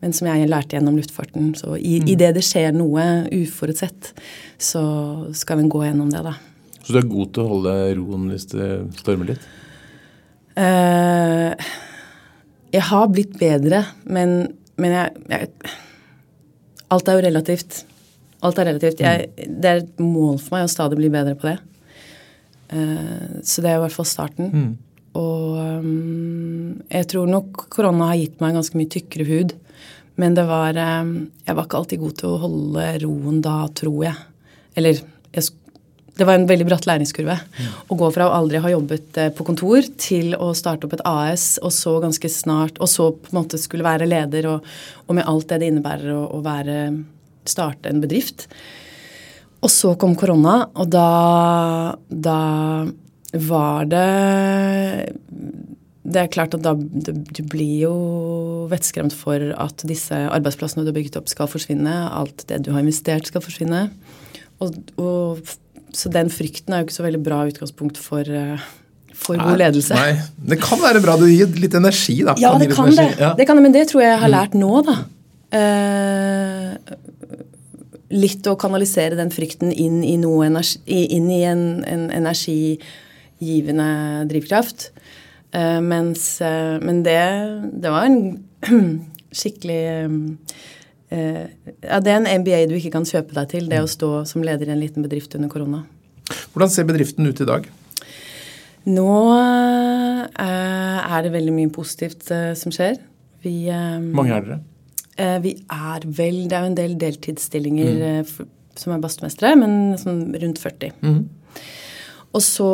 [0.00, 1.52] Men som jeg lærte gjennom luftfarten.
[1.58, 2.12] Så i, mm.
[2.18, 3.04] det det skjer noe
[3.36, 4.14] uforutsett,
[4.60, 4.82] så
[5.36, 6.34] skal en gå gjennom det, da.
[6.80, 8.70] Så du er god til å holde roen hvis det
[9.02, 9.44] stormer litt?
[10.56, 11.52] Uh,
[12.72, 14.34] jeg har blitt bedre, men,
[14.80, 15.76] men jeg, jeg,
[16.90, 17.84] Alt er jo relativt.
[18.42, 19.02] Alt er relativt.
[19.04, 19.58] Jeg, mm.
[19.62, 21.58] det er et mål for meg å stadig bli bedre på det.
[22.70, 24.50] Eh, så det er i hvert fall starten.
[24.54, 24.72] Mm.
[25.18, 29.56] Og um, jeg tror nok korona har gitt meg ganske mye tykkere hud.
[30.20, 31.14] Men det var um,
[31.46, 34.20] Jeg var ikke alltid god til å holde roen da, tror jeg.
[34.78, 35.00] Eller
[35.34, 35.48] jeg,
[36.20, 37.36] det var en veldig bratt læringskurve.
[37.40, 37.70] Mm.
[37.90, 41.54] Å gå fra å aldri ha jobbet på kontor til å starte opp et AS,
[41.64, 44.68] og så ganske snart Og så på en måte skulle være leder, og,
[45.08, 46.84] og med alt det det innebærer å, å være,
[47.48, 48.46] starte en bedrift.
[49.60, 51.06] Og så kom korona, og da,
[52.08, 52.40] da
[53.30, 55.12] var det
[56.02, 57.94] Det er klart at da du blir jo
[58.72, 61.92] vettskremt for at disse arbeidsplassene du har bygget opp, skal forsvinne.
[62.08, 63.88] Alt det du har investert, skal forsvinne.
[64.64, 65.52] Og, og,
[65.94, 68.26] så den frykten er jo ikke så veldig bra utgangspunkt for,
[69.12, 69.96] for nei, god ledelse.
[69.96, 71.16] Nei, Det kan være bra.
[71.20, 72.34] Du gir litt energi, da.
[72.40, 73.08] Ja, det kan det.
[73.20, 73.32] Ja.
[73.38, 73.68] det kan det.
[73.68, 74.98] Men det tror jeg jeg har lært nå, da.
[75.50, 77.10] Uh,
[78.10, 83.90] litt å kanalisere den frykten inn i, energi, inn i en, en energigivende
[84.30, 84.90] drivkraft.
[85.50, 87.18] Uh, mens uh, Men det,
[87.82, 88.20] det var en
[89.34, 91.40] skikkelig uh,
[91.82, 94.44] Ja, det er en MBA du ikke kan kjøpe deg til, det å stå som
[94.46, 95.82] leder i en liten bedrift under korona.
[96.52, 97.66] Hvordan ser bedriften ut i dag?
[98.86, 99.10] Nå
[100.38, 103.02] er det veldig mye positivt som skjer.
[103.42, 103.56] Vi
[104.14, 104.60] Mange er dere?
[105.20, 108.08] Eh, vi er vel Det er jo en del deltidsstillinger mm.
[108.08, 108.48] Eh,
[108.80, 110.94] som er badstuemestere, men sånn rundt 40.
[111.04, 111.18] Mm.
[112.30, 112.70] Og så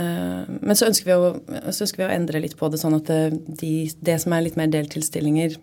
[0.00, 1.32] eh, Men så ønsker, å,
[1.68, 3.10] så ønsker, vi å, endre litt på det, sånn at
[3.60, 5.58] de, det som er litt mer deltidsstillinger,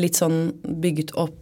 [0.00, 0.38] litt sånn
[0.82, 1.38] bygget opp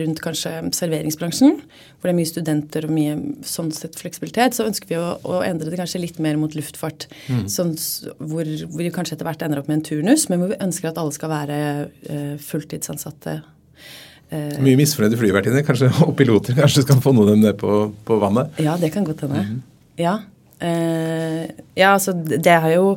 [0.00, 1.58] rundt kanskje serveringsbransjen,
[1.98, 5.40] hvor det er mye studenter og mye sånn sett fleksibilitet, så ønsker vi å, å
[5.46, 7.08] endre det kanskje litt mer mot luftfart.
[7.26, 7.44] Mm.
[7.52, 7.74] Sånn,
[8.18, 10.90] hvor, hvor, vi kanskje etter hvert ender opp med en turnus, men hvor vi ønsker
[10.90, 13.38] at alle skal være uh, fulltidsansatte.
[14.28, 17.80] Uh, mye misfornøyde flyvertinner kanskje, og piloter kanskje skal få noe av dem ned på,
[18.08, 18.58] på, vannet?
[18.62, 19.44] Ja, det kan godt hende.
[19.48, 19.60] Mm.
[20.00, 20.20] Ja.
[20.58, 21.44] Uh,
[21.78, 22.96] ja, altså det er jo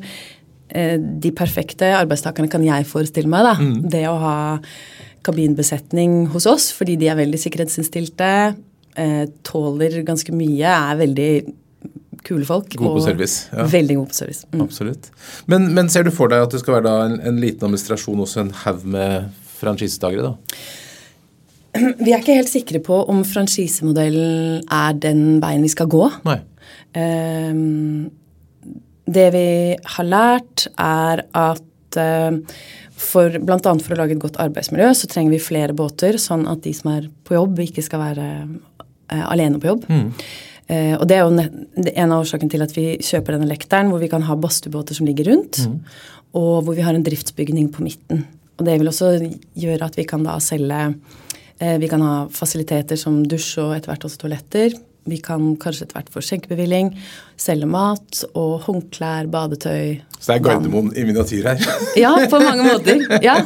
[0.71, 3.55] De perfekte arbeidstakerne kan jeg forestille meg, da.
[3.59, 3.89] Mm.
[3.91, 4.35] Det å ha
[5.25, 8.31] kabinbesetning hos oss fordi de er veldig sikkerhetsinnstilte,
[8.99, 11.31] eh, tåler ganske mye, er veldig
[12.27, 12.75] kule folk.
[12.77, 13.47] God på service.
[13.51, 13.65] Ja.
[13.69, 14.45] Veldig god på service.
[14.53, 14.61] Mm.
[14.65, 15.09] Absolutt.
[15.49, 18.45] Men, men, ser du for deg at det skal være en, en, liten administrasjon også,
[18.45, 19.31] en haug med
[19.61, 20.61] franchisetakere, da?
[22.03, 26.03] Vi er ikke helt sikre på om franchisemodellen er den veien vi skal gå.
[26.27, 26.41] Nei.
[26.91, 28.09] Um,
[29.11, 29.47] det vi
[29.95, 31.63] har lært, er at
[31.99, 32.37] uh,
[33.01, 33.57] for Bl.a.
[33.59, 36.91] for å lage et godt arbeidsmiljø så trenger vi flere båter, sånn at de som
[36.93, 39.87] er på jobb, ikke skal være uh, alene på jobb.
[39.89, 40.05] Mm.
[40.71, 41.31] Uh, og Det er jo
[41.95, 45.09] en av årsakene til at vi kjøper denne lekteren, hvor vi kan ha badstuebåter som
[45.09, 45.79] ligger rundt, mm.
[46.39, 48.25] og hvor vi har en driftsbygning på midten.
[48.59, 49.15] Og Det vil også
[49.57, 50.93] gjøre at vi kan da selge
[51.61, 54.73] Vi kan ha fasiliteter som dusj og etter hvert også toaletter
[55.09, 56.91] vi kan kanskje etter hvert få skjenkebevilling,
[57.41, 59.95] selge mat og håndklær, badetøy.
[60.21, 61.63] Så det er Gardermoen i miniatyr her?
[61.97, 63.01] ja, på mange måter.
[63.25, 63.39] Ja.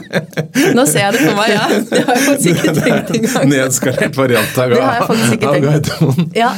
[0.75, 1.69] Nå ser jeg det for meg, ja.
[1.93, 3.47] Det har jeg faktisk ikke tenkt engang.
[3.53, 6.29] Nedskalert variant av, av Gardermoen.
[6.35, 6.51] Ja.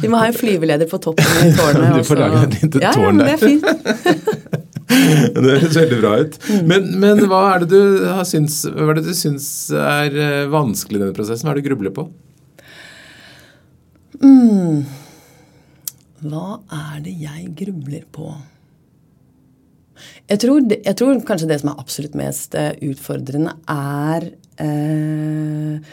[0.00, 1.98] Vi må ha en flyveleder på toppen i tårnet.
[1.98, 3.34] Du får lage et lite ja, tårn der.
[3.34, 4.66] Ja, det er fint.
[5.34, 6.40] det høres veldig bra ut.
[6.46, 6.64] Mm.
[6.70, 11.00] Men, men hva, er det du syns, hva er det du syns er eh, vanskelig
[11.00, 11.50] i denne prosessen?
[11.50, 12.06] Hva er det du grubler på?
[14.22, 14.80] Mm,
[16.20, 18.30] Hva er det jeg grubler på?
[20.30, 24.30] Jeg tror, jeg tror, kanskje det som er absolutt mest eh, utfordrende, er
[24.62, 25.90] eh,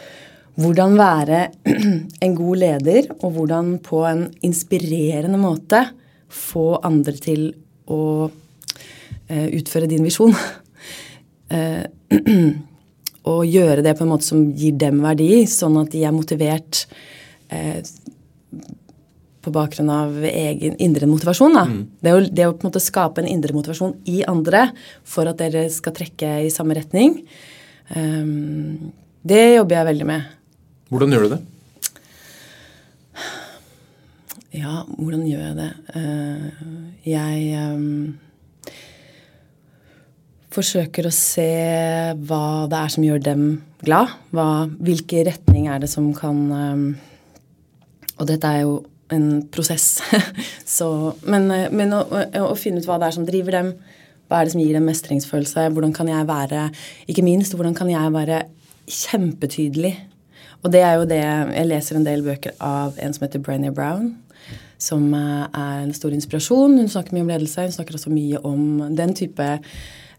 [0.58, 1.40] hvordan være
[2.24, 5.84] en god leder, og hvordan på en inspirerende måte
[6.28, 7.50] få andre til
[7.88, 8.28] å
[9.28, 10.34] eh, utføre din visjon.
[11.48, 11.86] Eh,
[13.32, 16.82] og gjøre det på en måte som gir dem verdi, sånn at de er motivert
[17.48, 17.78] eh,
[19.48, 21.58] på bakgrunn av egen indre motivasjon.
[21.58, 21.66] Da.
[21.66, 21.82] Mm.
[22.00, 24.68] Det, å, det, å, på en måte skape en indre motivasjon i andre
[25.08, 27.20] for at dere skal trekke i samme retning,
[27.96, 28.90] um,
[29.28, 30.34] det jobber jeg veldig med.
[30.92, 31.42] Hvordan gjør du det?
[34.56, 35.72] Ja, hvordan gjør jeg det?
[35.92, 36.48] Uh,
[37.04, 38.16] jeg um,
[40.54, 41.50] forsøker å se
[42.28, 43.42] hva det er som gjør dem
[43.84, 44.14] glad.
[44.34, 46.86] Hva, hvilke retning er det som kan um,
[48.18, 48.80] Og dette er jo
[49.14, 50.02] en prosess.
[50.78, 52.04] Så, men, eh, men å,
[52.42, 53.72] å, finne ut hva det er som driver dem,
[54.28, 56.66] hva er det som gir dem mestringsfølelse, hvordan kan jeg være
[57.08, 58.42] Ikke minst, hvordan kan jeg være
[58.84, 59.94] kjempetydelig?
[60.60, 63.72] Og det er jo det Jeg leser en del bøker av en som heter Brené
[63.74, 64.16] Brown,
[64.78, 66.76] som eh, er en stor inspirasjon.
[66.78, 67.68] Hun snakker mye om ledelse.
[67.68, 69.48] Hun snakker også mye om den type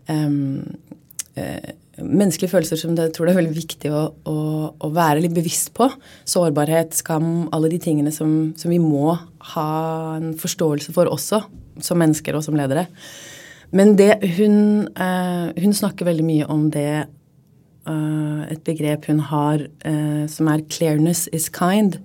[0.10, 0.66] um,
[1.38, 1.70] uh,
[2.04, 4.38] menneskelige følelser som jeg tror det er veldig viktig å, å,
[4.76, 5.90] å, være litt bevisst på.
[6.30, 9.16] Sårbarhet, skam, alle de tingene som, som, vi må
[9.54, 9.70] ha
[10.18, 11.42] en forståelse for også,
[11.84, 12.88] som mennesker og som ledere.
[13.76, 17.06] Men det hun, eh, hun snakker veldig mye om det
[17.86, 22.00] eh, Et begrep hun har eh, som er 'clearness is kind',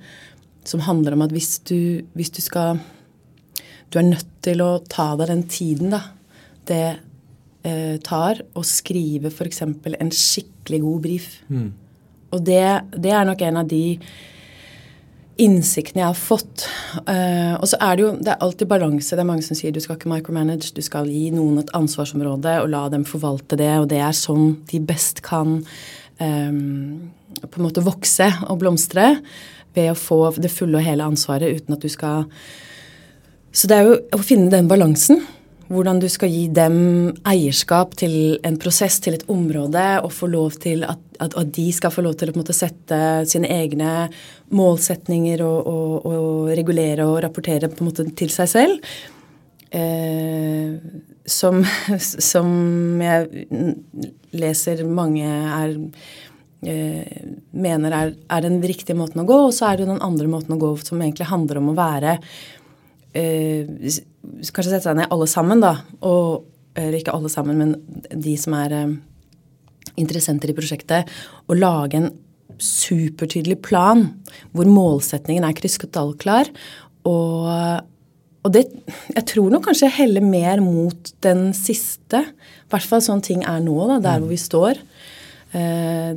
[0.65, 2.81] som handler om at hvis du, hvis du skal
[3.93, 6.01] Du er nødt til å ta deg den tiden, da.
[6.67, 6.99] Det
[7.65, 9.65] eh, tar å skrive f.eks.
[9.65, 11.33] en skikkelig god brief.
[11.49, 11.73] Mm.
[12.35, 12.63] Og det,
[12.97, 13.85] det, er nok en av de
[15.41, 16.67] innsiktene jeg har fått.
[17.11, 19.17] Eh, og så er det jo det er alltid balanse.
[19.17, 22.61] Det er mange som sier du skal ikke micromanage, du skal gi noen et ansvarsområde
[22.63, 25.61] og la dem forvalte det, og det er sånn de best kan
[26.23, 29.15] eh, på en måte vokse og blomstre
[29.75, 32.29] ved å få det fulle og hele ansvaret uten at du skal
[33.55, 35.21] Så det er jo å finne den balansen.
[35.69, 36.77] Hvordan du skal gi dem
[37.29, 41.67] eierskap til en prosess, til et område, og få lov til at, at, at de
[41.73, 42.99] skal få lov til å måte, sette
[43.31, 44.09] sine egne
[44.55, 48.93] målsetninger og, og, og, regulere og rapportere måte til seg selv.
[49.75, 50.77] Eh,
[51.27, 51.65] som,
[52.31, 52.51] som,
[53.03, 53.47] jeg
[54.37, 55.73] leser mange er
[56.69, 60.29] eh, mener er, er, den riktige måten å gå, og så er det den andre
[60.31, 62.29] måten å gå som egentlig handler om å være eh,
[63.15, 65.77] Kanskje sette seg ned alle sammen, da.
[66.03, 67.75] Og, eller ikke alle sammen, men
[68.11, 68.95] de som er eh,
[70.01, 71.11] interessenter i prosjektet,
[71.47, 72.13] og lage en
[72.61, 74.07] supertydelig plan
[74.55, 76.51] hvor målsetningen er krystallklar.
[77.09, 77.49] Og,
[78.45, 78.67] og det
[79.15, 82.25] Jeg tror nok kanskje jeg heller mer mot den siste.
[82.25, 84.81] I hvert fall sånn ting er nå, da, der hvor vi står.
[85.55, 86.15] Eh,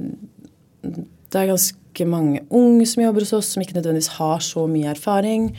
[0.82, 4.94] det er ganske mange unge som jobber hos oss, som ikke nødvendigvis har så mye
[4.94, 5.52] erfaring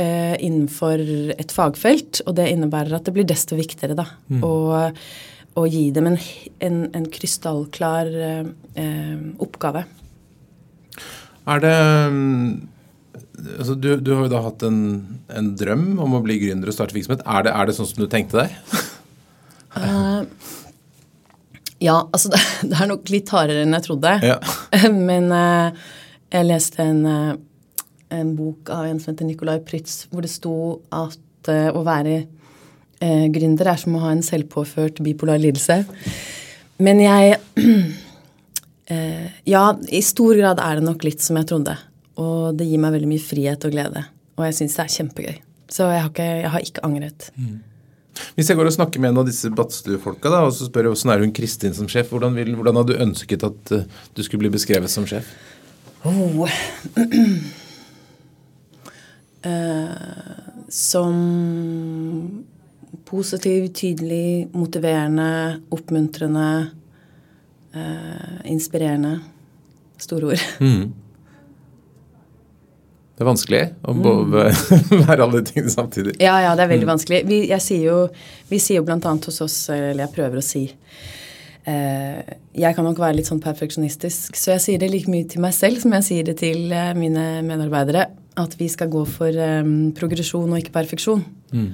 [0.00, 1.02] eh, innenfor
[1.36, 2.22] et fagfelt.
[2.26, 4.44] Og det innebærer at det blir desto viktigere da, mm.
[4.44, 4.54] å,
[5.54, 6.20] å, gi dem en,
[6.64, 9.86] en, en krystallklar eh, oppgave.
[11.44, 11.74] Er det
[13.58, 14.80] altså du, du, har jo da hatt en,
[15.28, 17.24] en, drøm om å bli gründer og starte virksomhet.
[17.26, 18.54] Er det, er det sånn som du tenkte deg?
[19.76, 20.22] uh,
[21.88, 24.14] ja, altså det, det, er nok litt hardere enn jeg trodde.
[24.24, 24.38] Ja.
[25.10, 25.90] Men uh,
[26.34, 27.34] jeg leste en uh,
[28.20, 30.54] en bok av en som heter Nicolai Pritz, hvor det sto
[30.94, 35.82] at uh, å være uh, gründer er som å ha en selvpåført bipolar lidelse.
[36.82, 37.84] Men jeg uh,
[39.48, 41.72] Ja, i stor grad er det nok litt som jeg trodde.
[42.20, 44.02] Og det gir meg veldig mye frihet og glede.
[44.36, 45.38] Og jeg syns det er kjempegøy.
[45.72, 47.30] Så jeg har ikke, jeg har ikke angret.
[47.40, 47.56] Mm.
[48.36, 51.14] Hvis jeg går og snakker med en av disse Badstue-folka og så spør jeg hvordan
[51.14, 54.52] er hun Kristin som sjef, hvordan, vil, hvordan hadde du ønsket at du skulle bli
[54.54, 55.32] beskrevet som sjef?
[56.04, 56.44] Oh.
[59.44, 61.14] eh, som
[63.04, 66.66] positiv, tydelig, motiverende, oppmuntrende,
[67.74, 69.20] eh, inspirerende.
[69.96, 70.40] Store ord.
[70.60, 70.92] Mm.
[73.14, 74.32] Det er vanskelig å mm.
[75.06, 76.16] være alle tingene samtidig.
[76.18, 76.92] Ja, ja, det er veldig mm.
[76.96, 77.20] vanskelig.
[77.28, 77.98] Vi, sier jo,
[78.50, 78.98] vi sier jo bl.a.
[78.98, 80.64] hos oss, eller jeg prøver å si
[81.64, 85.54] Jeg kan nok være litt sånn perfeksjonistisk, så jeg sier det like mye til meg
[85.56, 88.04] selv som jeg sier det til eh, mine medarbeidere
[88.36, 91.22] at vi skal gå for um, progresjon og ikke perfeksjon.
[91.54, 91.68] Mm.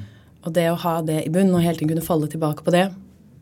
[0.44, 2.86] Og det å ha det i bunnen og hele tiden kunne falle tilbake på det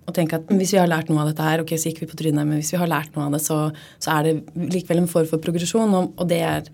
[0.09, 2.09] og tenke at hvis vi har lært noe av dette her, ok, så gikk vi
[2.09, 3.59] på trynet, men hvis vi har lært noe av det, så,
[4.01, 6.71] så er det likevel en form for progresjon, og, og, det er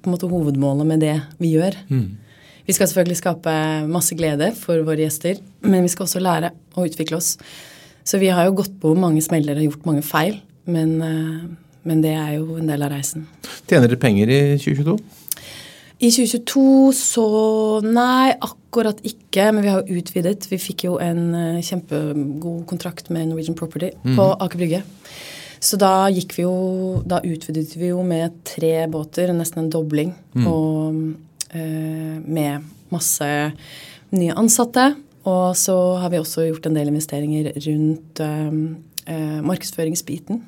[0.00, 1.78] på en måte hovedmålet med det vi gjør.
[1.88, 2.18] Mm.
[2.66, 3.54] Vi skal selvfølgelig skape
[3.88, 7.38] masse glede for våre gjester, men vi skal også lære å utvikle oss.
[8.10, 12.02] Så vi har jo gått på mange smeller og gjort mange feil, men, uh, men
[12.02, 13.28] det er jo en del av reisen.
[13.70, 14.96] Tjener dere penger i 2022?
[16.00, 16.64] I 2022
[16.96, 17.26] så
[17.84, 19.50] Nei, akkurat ikke.
[19.52, 20.46] Men vi har jo utvidet.
[20.48, 24.16] Vi fikk jo en uh, kjempegod kontrakt med Norwegian Property mm.
[24.16, 24.80] på Aker Brygge.
[25.60, 30.14] Så da gikk vi jo Da utvidet vi jo med tre båter, nesten en dobling.
[30.32, 30.46] Mm.
[30.48, 33.28] Og eh, med masse
[34.16, 34.94] nye ansatte.
[35.28, 40.44] Og så har vi også gjort en del investeringer rundt eh, markedsføringsbiten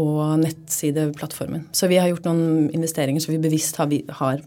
[0.00, 1.68] og nettsideplattformen.
[1.72, 4.42] Så vi har gjort noen investeringer som vi bevisst har, har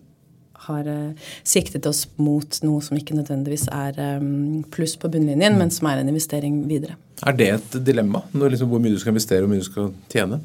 [0.65, 5.61] har uh, siktet oss mot noe som ikke nødvendigvis er um, pluss på bunnlinjen, mm.
[5.61, 6.97] men som er en investering videre.
[7.25, 9.91] Er det et dilemma, liksom, hvor mye du skal investere og hvor mye du skal
[10.11, 10.39] tjene?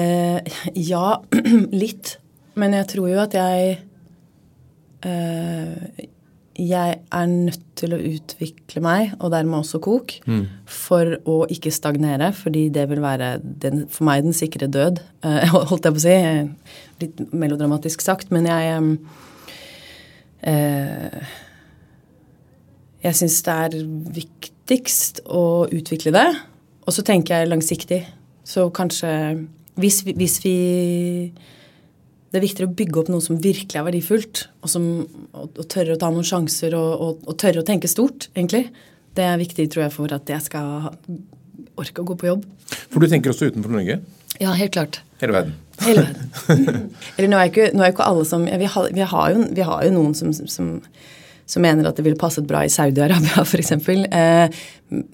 [0.00, 1.06] Eh, ja,
[1.84, 2.16] litt.
[2.58, 3.76] Men jeg tror jo at jeg
[5.06, 6.08] uh,
[6.60, 10.42] jeg er nødt til å utvikle meg, og dermed også kok, mm.
[10.68, 15.54] for å ikke stagnere, fordi det vil være den, for meg den sikre død, uh,
[15.70, 16.16] holdt jeg på å si.
[17.00, 18.82] Litt melodramatisk sagt, men jeg
[20.46, 21.36] uh,
[23.00, 23.78] Jeg syns det er
[24.20, 26.28] viktigst å utvikle det,
[26.84, 28.02] og så tenker jeg langsiktig.
[28.44, 29.46] Så kanskje
[29.80, 30.56] Hvis vi, hvis vi
[32.30, 34.86] det er viktigere å bygge opp noe som virkelig er verdifullt, og, som,
[35.34, 38.68] og, og tørre å ta noen sjanser og, og, tørre å tenke stort, egentlig.
[39.18, 40.92] Det er viktig, tror jeg, for at jeg skal
[41.80, 42.46] orke å gå på jobb.
[42.92, 43.98] For du tenker også utenfor Norge?
[44.38, 45.00] Ja, helt klart.
[45.20, 45.56] Hele verden?
[45.82, 46.86] Hele verden.
[47.16, 49.66] Eller nå er, ikke, nå er ikke alle som vi har, vi har, jo, vi
[49.66, 50.70] har jo, noen som, som,
[51.50, 53.74] som mener at det ville passet bra i Saudi-Arabia, f.eks.
[53.74, 54.62] Eh,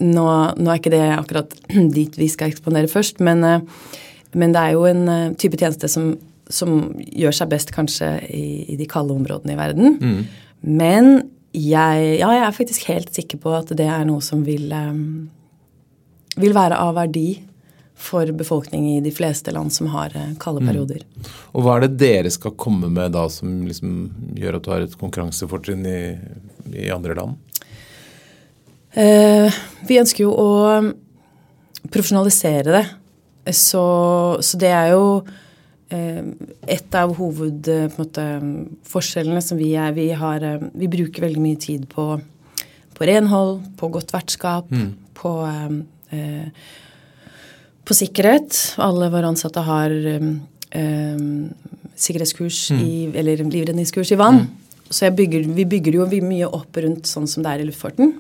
[0.05, 0.29] nå,
[0.61, 1.57] nå er ikke det akkurat
[1.97, 4.01] dit vi skal eksponere først, men, eh,
[4.37, 6.13] men det er jo en uh, type tjeneste som
[6.53, 9.97] som gjør seg best kanskje i, i de kalde områdene i verden.
[9.99, 10.21] Mm.
[10.63, 11.11] Men
[11.57, 15.29] jeg, ja, jeg er faktisk helt sikker på at det er noe som vil, um,
[16.37, 17.29] vil være av verdi
[17.97, 20.69] for befolkning i de fleste land som har kalde kalde Mm.
[20.69, 21.01] perioder.
[21.55, 24.85] Og hva er det dere skal komme med da som liksom gjør at du har
[24.85, 26.19] et konkurransefortrinn i,
[26.77, 27.37] i andre land?
[28.93, 29.51] Eh,
[29.89, 30.93] vi ønsker jo å
[31.91, 32.87] profesjonalisere det.
[33.55, 33.83] Så,
[34.43, 35.46] så det er jo eh,
[35.91, 37.89] et av hoved, eh,
[39.41, 39.93] som vi er.
[39.93, 42.21] Vi, har, eh, vi bruker veldig mye tid på,
[42.95, 44.67] på renhold, på godt vertskap,
[45.15, 46.49] på, eh, eh,
[47.85, 48.75] på sikkerhet.
[48.83, 51.17] Alle våre ansatte har eh,
[51.97, 52.83] sikkerhetskurs mm.
[52.83, 54.47] i, eller livredningskurs i vann.
[54.91, 58.13] Så jeg bygger, vi bygger jo mye opp rundt sånn som det er i luftfarten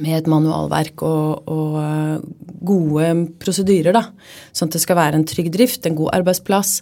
[0.00, 2.22] med et manualverk og, og eh,
[2.64, 3.08] gode
[3.42, 3.92] prosedyrer.
[3.96, 4.06] da,
[4.54, 6.78] Sånn at det skal være en trygg drift, en god arbeidsplass,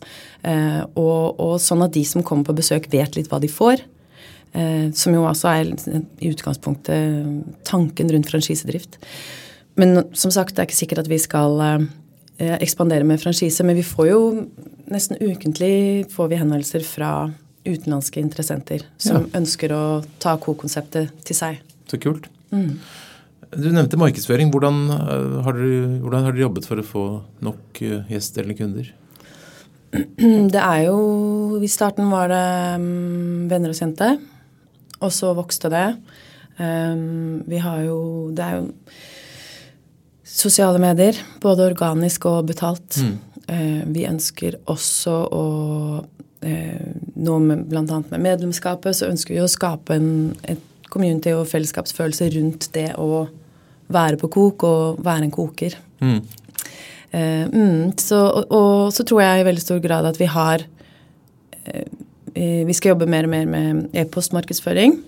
[0.47, 3.83] eh, og, og sånn at de som kommer på besøk, vet litt hva de får.
[4.53, 9.01] Eh, som jo altså er i utgangspunktet tanken rundt franchisedrift.
[9.81, 11.87] Men som sagt, det er ikke sikkert at vi skal
[12.41, 14.21] ekspandere med franchise, men vi får jo
[14.89, 17.11] nesten ukentlig får vi henvendelser fra
[17.69, 19.85] utenlandske interessenter som ønsker å
[20.23, 21.61] ta Co-konseptet til seg.
[21.91, 22.31] Så kult.
[23.51, 24.51] Du nevnte markedsføring.
[24.55, 27.05] Hvordan, eh, har dere, hvordan har dere jobbet for å få
[27.43, 28.91] nok eh, gjester eller kunder?
[30.55, 34.13] Det er jo I starten var det mm, venner og kjente,
[35.01, 35.89] og så vokste det.
[36.61, 38.69] Um, vi har jo Det er jo
[40.23, 43.01] sosiale medier, både organisk og betalt.
[43.01, 43.19] Mm.
[43.91, 45.47] vi ønsker også å
[46.47, 50.63] eh, Nå med, blant annet med medlemskapet så ønsker vi å skape en, et
[50.93, 53.25] community og fellesskapsfølelse rundt det å
[53.91, 55.77] være på kok og være en koker.
[56.01, 56.21] Mm.
[57.11, 60.63] Uh, mm, så, og, og så tror jeg i veldig stor grad at vi har
[60.63, 61.89] uh,
[62.31, 65.01] Vi skal jobbe mer og mer med e-postmarkedsføring.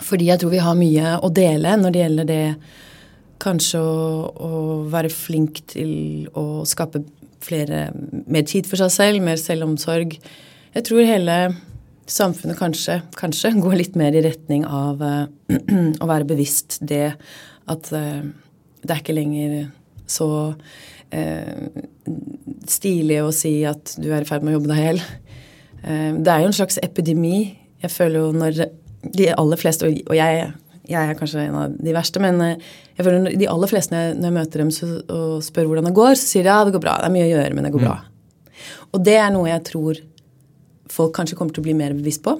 [0.00, 2.46] Fordi jeg tror vi har mye å dele når det gjelder det
[3.44, 4.50] kanskje å, å
[4.92, 5.92] være flink til
[6.32, 7.04] å skape
[7.46, 7.90] flere
[8.26, 10.16] Mer tid for seg selv, mer selvomsorg.
[10.74, 11.36] Jeg tror hele
[12.10, 15.24] samfunnet kanskje, kanskje går litt mer i retning av eh,
[16.02, 17.16] å være bevisst det
[17.66, 18.26] at eh,
[18.86, 19.56] det er ikke lenger
[20.06, 20.28] så
[21.10, 21.82] eh,
[22.70, 25.02] stilig å si at du er i ferd med å jobbe deg i hjel.
[25.82, 27.38] Eh, det er jo en slags epidemi.
[27.82, 28.62] Jeg føler jo når
[29.16, 30.48] de aller fleste, og jeg,
[30.86, 34.28] jeg er kanskje en av de verste, men jeg føler når de aller fleste når
[34.28, 36.86] jeg, møter dem så, og spør hvordan det går, så sier de ja, det går
[36.86, 36.98] bra.
[37.02, 37.96] Det er mye å gjøre, men det går bra.
[38.94, 40.00] Og det er noe jeg tror
[40.96, 42.38] folk kanskje kommer til å bli mer bevisst på.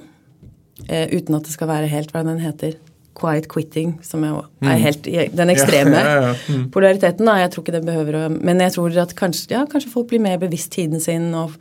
[0.85, 2.77] Eh, uten at det skal være helt hva den heter.
[3.17, 6.57] Quiet quitting, som er, er helt den ekstreme Ja, ja, ja.
[6.73, 7.25] polariteten.
[7.25, 7.39] Da.
[7.41, 10.21] Jeg tror ikke det behøver å Men jeg tror at kanskje, ja, kanskje folk blir
[10.21, 11.55] mer bevisst tiden sin og,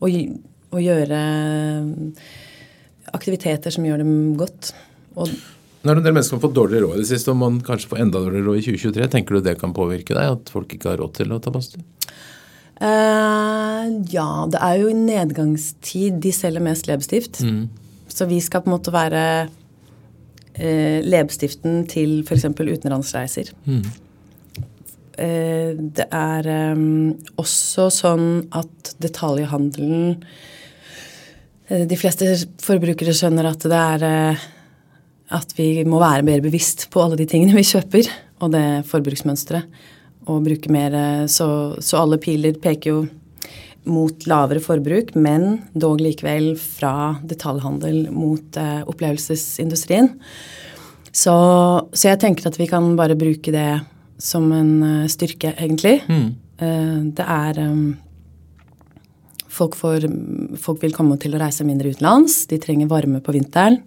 [0.00, 0.16] og,
[0.72, 1.20] og gjøre
[3.12, 4.72] aktiviteter som gjør dem godt.
[5.20, 5.28] Og
[5.82, 7.40] Nå er det en del mennesker som har fått dårligere råd i det siste, og
[7.40, 9.08] man kanskje får enda dårligere råd i 2023.
[9.12, 11.82] Tenker du det kan påvirke deg, at folk ikke har råd til å ta badstue?
[12.82, 17.42] Eh, ja, det er jo i nedgangstid de selger mest leppestift.
[18.10, 22.48] Så vi skal på en måte være uh, leppestiften til f.eks.
[22.58, 23.52] utenlandsreiser.
[25.22, 28.26] Eh, det er um, også sånn
[28.56, 30.24] at detaljhandelen
[31.88, 32.26] De fleste
[32.60, 34.40] forbrukere skjønner at det er
[35.32, 38.10] at vi må være mer bevisst på alle de tingene vi kjøper,
[38.44, 39.64] og det forbruksmønsteret.
[40.30, 41.48] Og bruke mer eh, Så,
[41.82, 43.02] så alle piler peker jo
[43.82, 50.12] mot lavere forbruk, men dog likevel fra detaljhandel mot eh, opplevelsesindustrien.
[51.12, 51.34] Så,
[51.92, 53.82] så jeg tenker at vi kan bare bruke det
[54.22, 55.98] som en uh, styrke, egentlig.
[56.62, 57.96] Eh, det er um,
[59.50, 60.06] folk, får,
[60.62, 62.44] folk vil komme til å reise mindre utenlands.
[62.50, 63.80] De trenger varme på vinteren.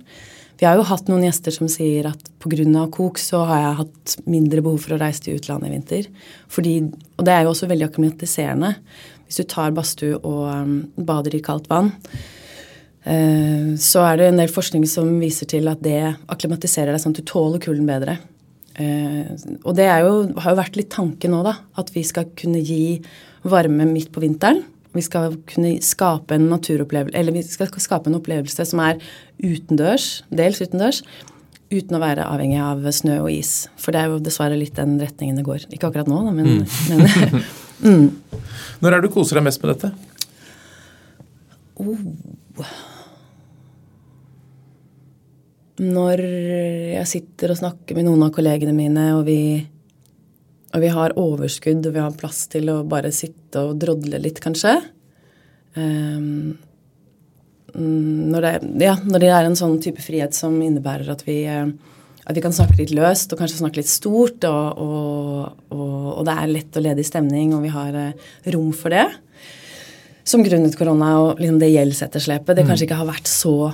[0.60, 2.86] Vi har jo hatt noen gjester som sier at pga.
[2.92, 6.08] kok så har jeg hatt mindre behov for å reise til utlandet i vinter.
[6.48, 6.76] Fordi,
[7.18, 8.76] og det er jo også veldig akklimatiserende.
[9.26, 11.92] Hvis du tar badstue og um, bader i kaldt vann,
[13.04, 17.18] eh, så er det en del forskning som viser til at det akklimatiserer deg sånn
[17.18, 18.20] at du tåler kulden bedre.
[18.76, 19.34] Eh,
[19.64, 21.58] og det jo, har jo vært litt tanken nå, da.
[21.82, 23.02] At vi skal kunne gi
[23.44, 24.64] varme midt på vinteren.
[24.96, 29.02] Vi skal kunne skape en naturopplevelse, eller vi skal skape en opplevelse som er
[29.44, 31.02] utendørs, dels utendørs,
[31.74, 33.54] uten å være avhengig av snø og is.
[33.82, 35.68] For det er jo dessverre litt den retningen det går.
[35.76, 38.10] Ikke akkurat nå, da, men, men
[38.84, 39.92] Når er du koser deg mest med dette?
[45.76, 49.40] når jeg sitter og snakker med noen av kollegene mine, og vi,
[50.72, 54.42] og vi har overskudd, og vi har plass til å bare sitte og drodle litt,
[54.44, 54.78] kanskje
[55.76, 56.56] mm,
[57.76, 58.54] når, det,
[58.86, 61.68] ja, når det er en sånn type frihet som innebærer at vi, eh,
[62.26, 66.22] at vi kan snakke litt løst og kanskje snakke litt stort, og, og, og, og
[66.28, 69.08] det er lett og ledig stemning, og vi har eh, rom for det.
[70.26, 72.56] Som grunnet korona og liksom det gjeldsetterslepet.
[72.58, 73.70] Det kanskje ikke har vært så,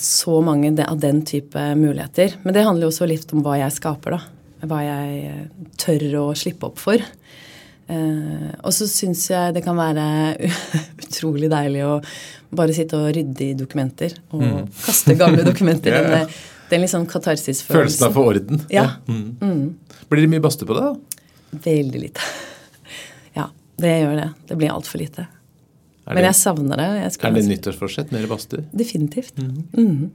[0.00, 2.38] så mange av den type muligheter.
[2.46, 4.22] Men det handler jo også litt om hva jeg skaper, da.
[4.70, 5.42] Hva jeg eh,
[5.82, 7.02] tør å slippe opp for.
[7.92, 10.06] Eh, og så syns jeg det kan være
[11.04, 11.98] utrolig deilig å
[12.52, 14.14] bare sitte og rydde i dokumenter.
[14.32, 14.72] Og mm.
[14.84, 15.98] kaste gamle dokumenter.
[15.98, 16.26] ja, ja.
[16.72, 17.74] Det er en litt sånn katarsisfølelse.
[17.76, 18.60] Følelsen av få orden.
[18.72, 18.86] Ja.
[19.04, 19.24] Mm.
[19.44, 19.96] Mm.
[20.08, 20.86] Blir det mye badstue på det?
[20.86, 21.58] da?
[21.66, 22.28] Veldig lite.
[23.38, 23.44] ja,
[23.82, 24.28] det gjør det.
[24.48, 25.26] Det blir altfor lite.
[25.26, 26.86] Det, Men jeg savner det.
[27.02, 28.14] Jeg er det nyttårsforsett?
[28.16, 28.64] Mer badstue?
[28.72, 29.36] Definitivt.
[29.36, 30.08] Mm.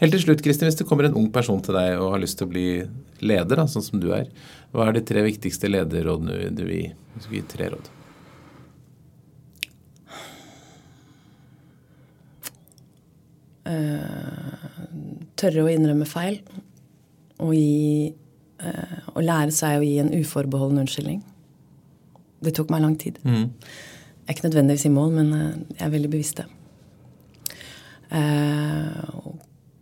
[0.00, 2.38] Helt til slutt, Kristin, hvis det kommer en ung person til deg og har lyst
[2.40, 2.66] til å bli
[3.20, 4.30] leder, da, sånn som du er,
[4.72, 6.92] hva er de tre viktigste lederrådene du vil gi?
[7.14, 7.90] Du skal gi tre råd.
[13.70, 14.56] Uh,
[15.38, 16.40] tørre å innrømme feil
[17.38, 18.08] og, gi,
[18.64, 21.20] uh, og lære seg å gi en uforbeholden unnskyldning.
[22.40, 23.20] Det tok meg lang tid.
[23.22, 23.52] Mm.
[23.52, 26.48] Jeg er ikke nødvendigvis i mål, men uh, jeg er veldig bevisst det.
[28.10, 29.30] Uh,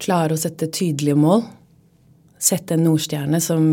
[0.03, 1.45] klare å sette tydelige mål.
[2.39, 3.65] Sette en nordstjerne som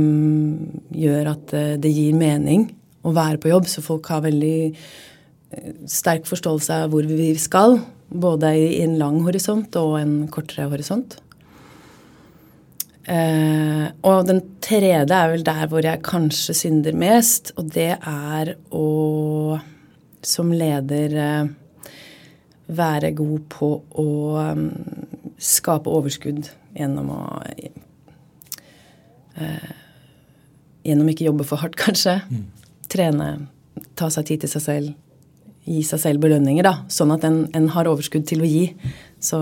[0.96, 2.68] gjør at eh, det gir mening
[3.06, 7.78] å være på jobb, så folk har veldig eh, sterk forståelse av hvor vi skal.
[8.10, 11.20] Både i en lang horisont og en kortere horisont.
[13.06, 18.56] Eh, og den tredje er vel der hvor jeg kanskje synder mest, og det er
[18.74, 19.60] å
[20.26, 21.14] som leder
[22.66, 23.68] være god på
[24.02, 24.08] å
[24.42, 24.64] um,
[25.42, 27.24] skape overskudd gjennom å
[29.40, 29.74] eh,
[30.86, 32.20] Gjennom ikke jobbe for hardt, kanskje.
[32.30, 32.46] Mm.
[32.94, 33.30] Trene,
[33.98, 34.92] ta seg tid til seg selv.
[35.66, 36.76] Gi seg selv belønninger, da.
[36.94, 38.68] Sånn at en, en har overskudd til å gi.
[39.18, 39.40] Så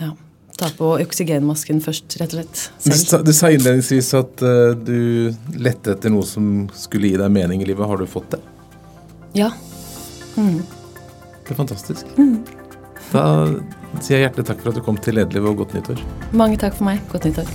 [0.00, 0.14] ja.
[0.60, 2.62] Ta på oksygenmasken først, rett og slett.
[2.84, 3.22] Selv.
[3.24, 7.68] Du sa innledningsvis at uh, du lette etter noe som skulle gi deg mening i
[7.68, 7.88] livet.
[7.88, 8.40] Har du fått det?
[9.38, 9.48] Ja.
[10.36, 10.58] Mm.
[11.44, 12.08] Det er fantastisk.
[12.20, 12.42] Mm.
[13.12, 13.24] Da
[13.98, 16.02] sier jeg hjertelig takk for at du kom til Lederliv og godt nyttår.
[16.32, 17.02] Mange takk for meg.
[17.10, 17.50] Godt nyttår.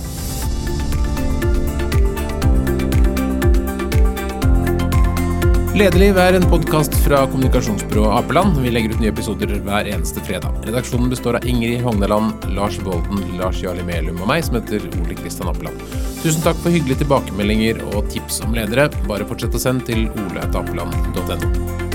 [5.76, 8.56] Lederliv er en podkast fra kommunikasjonsbyrået Apeland.
[8.64, 10.56] Vi legger ut nye episoder hver eneste fredag.
[10.64, 15.20] Redaksjonen består av Ingrid Hogneland, Lars Bolden, Lars Jarli Melum og meg, som heter Ole
[15.20, 15.84] Kristian Apeland.
[16.22, 18.88] Tusen takk for hyggelige tilbakemeldinger og tips om ledere.
[19.04, 21.85] Bare fortsett å sende til oleetapeland.no.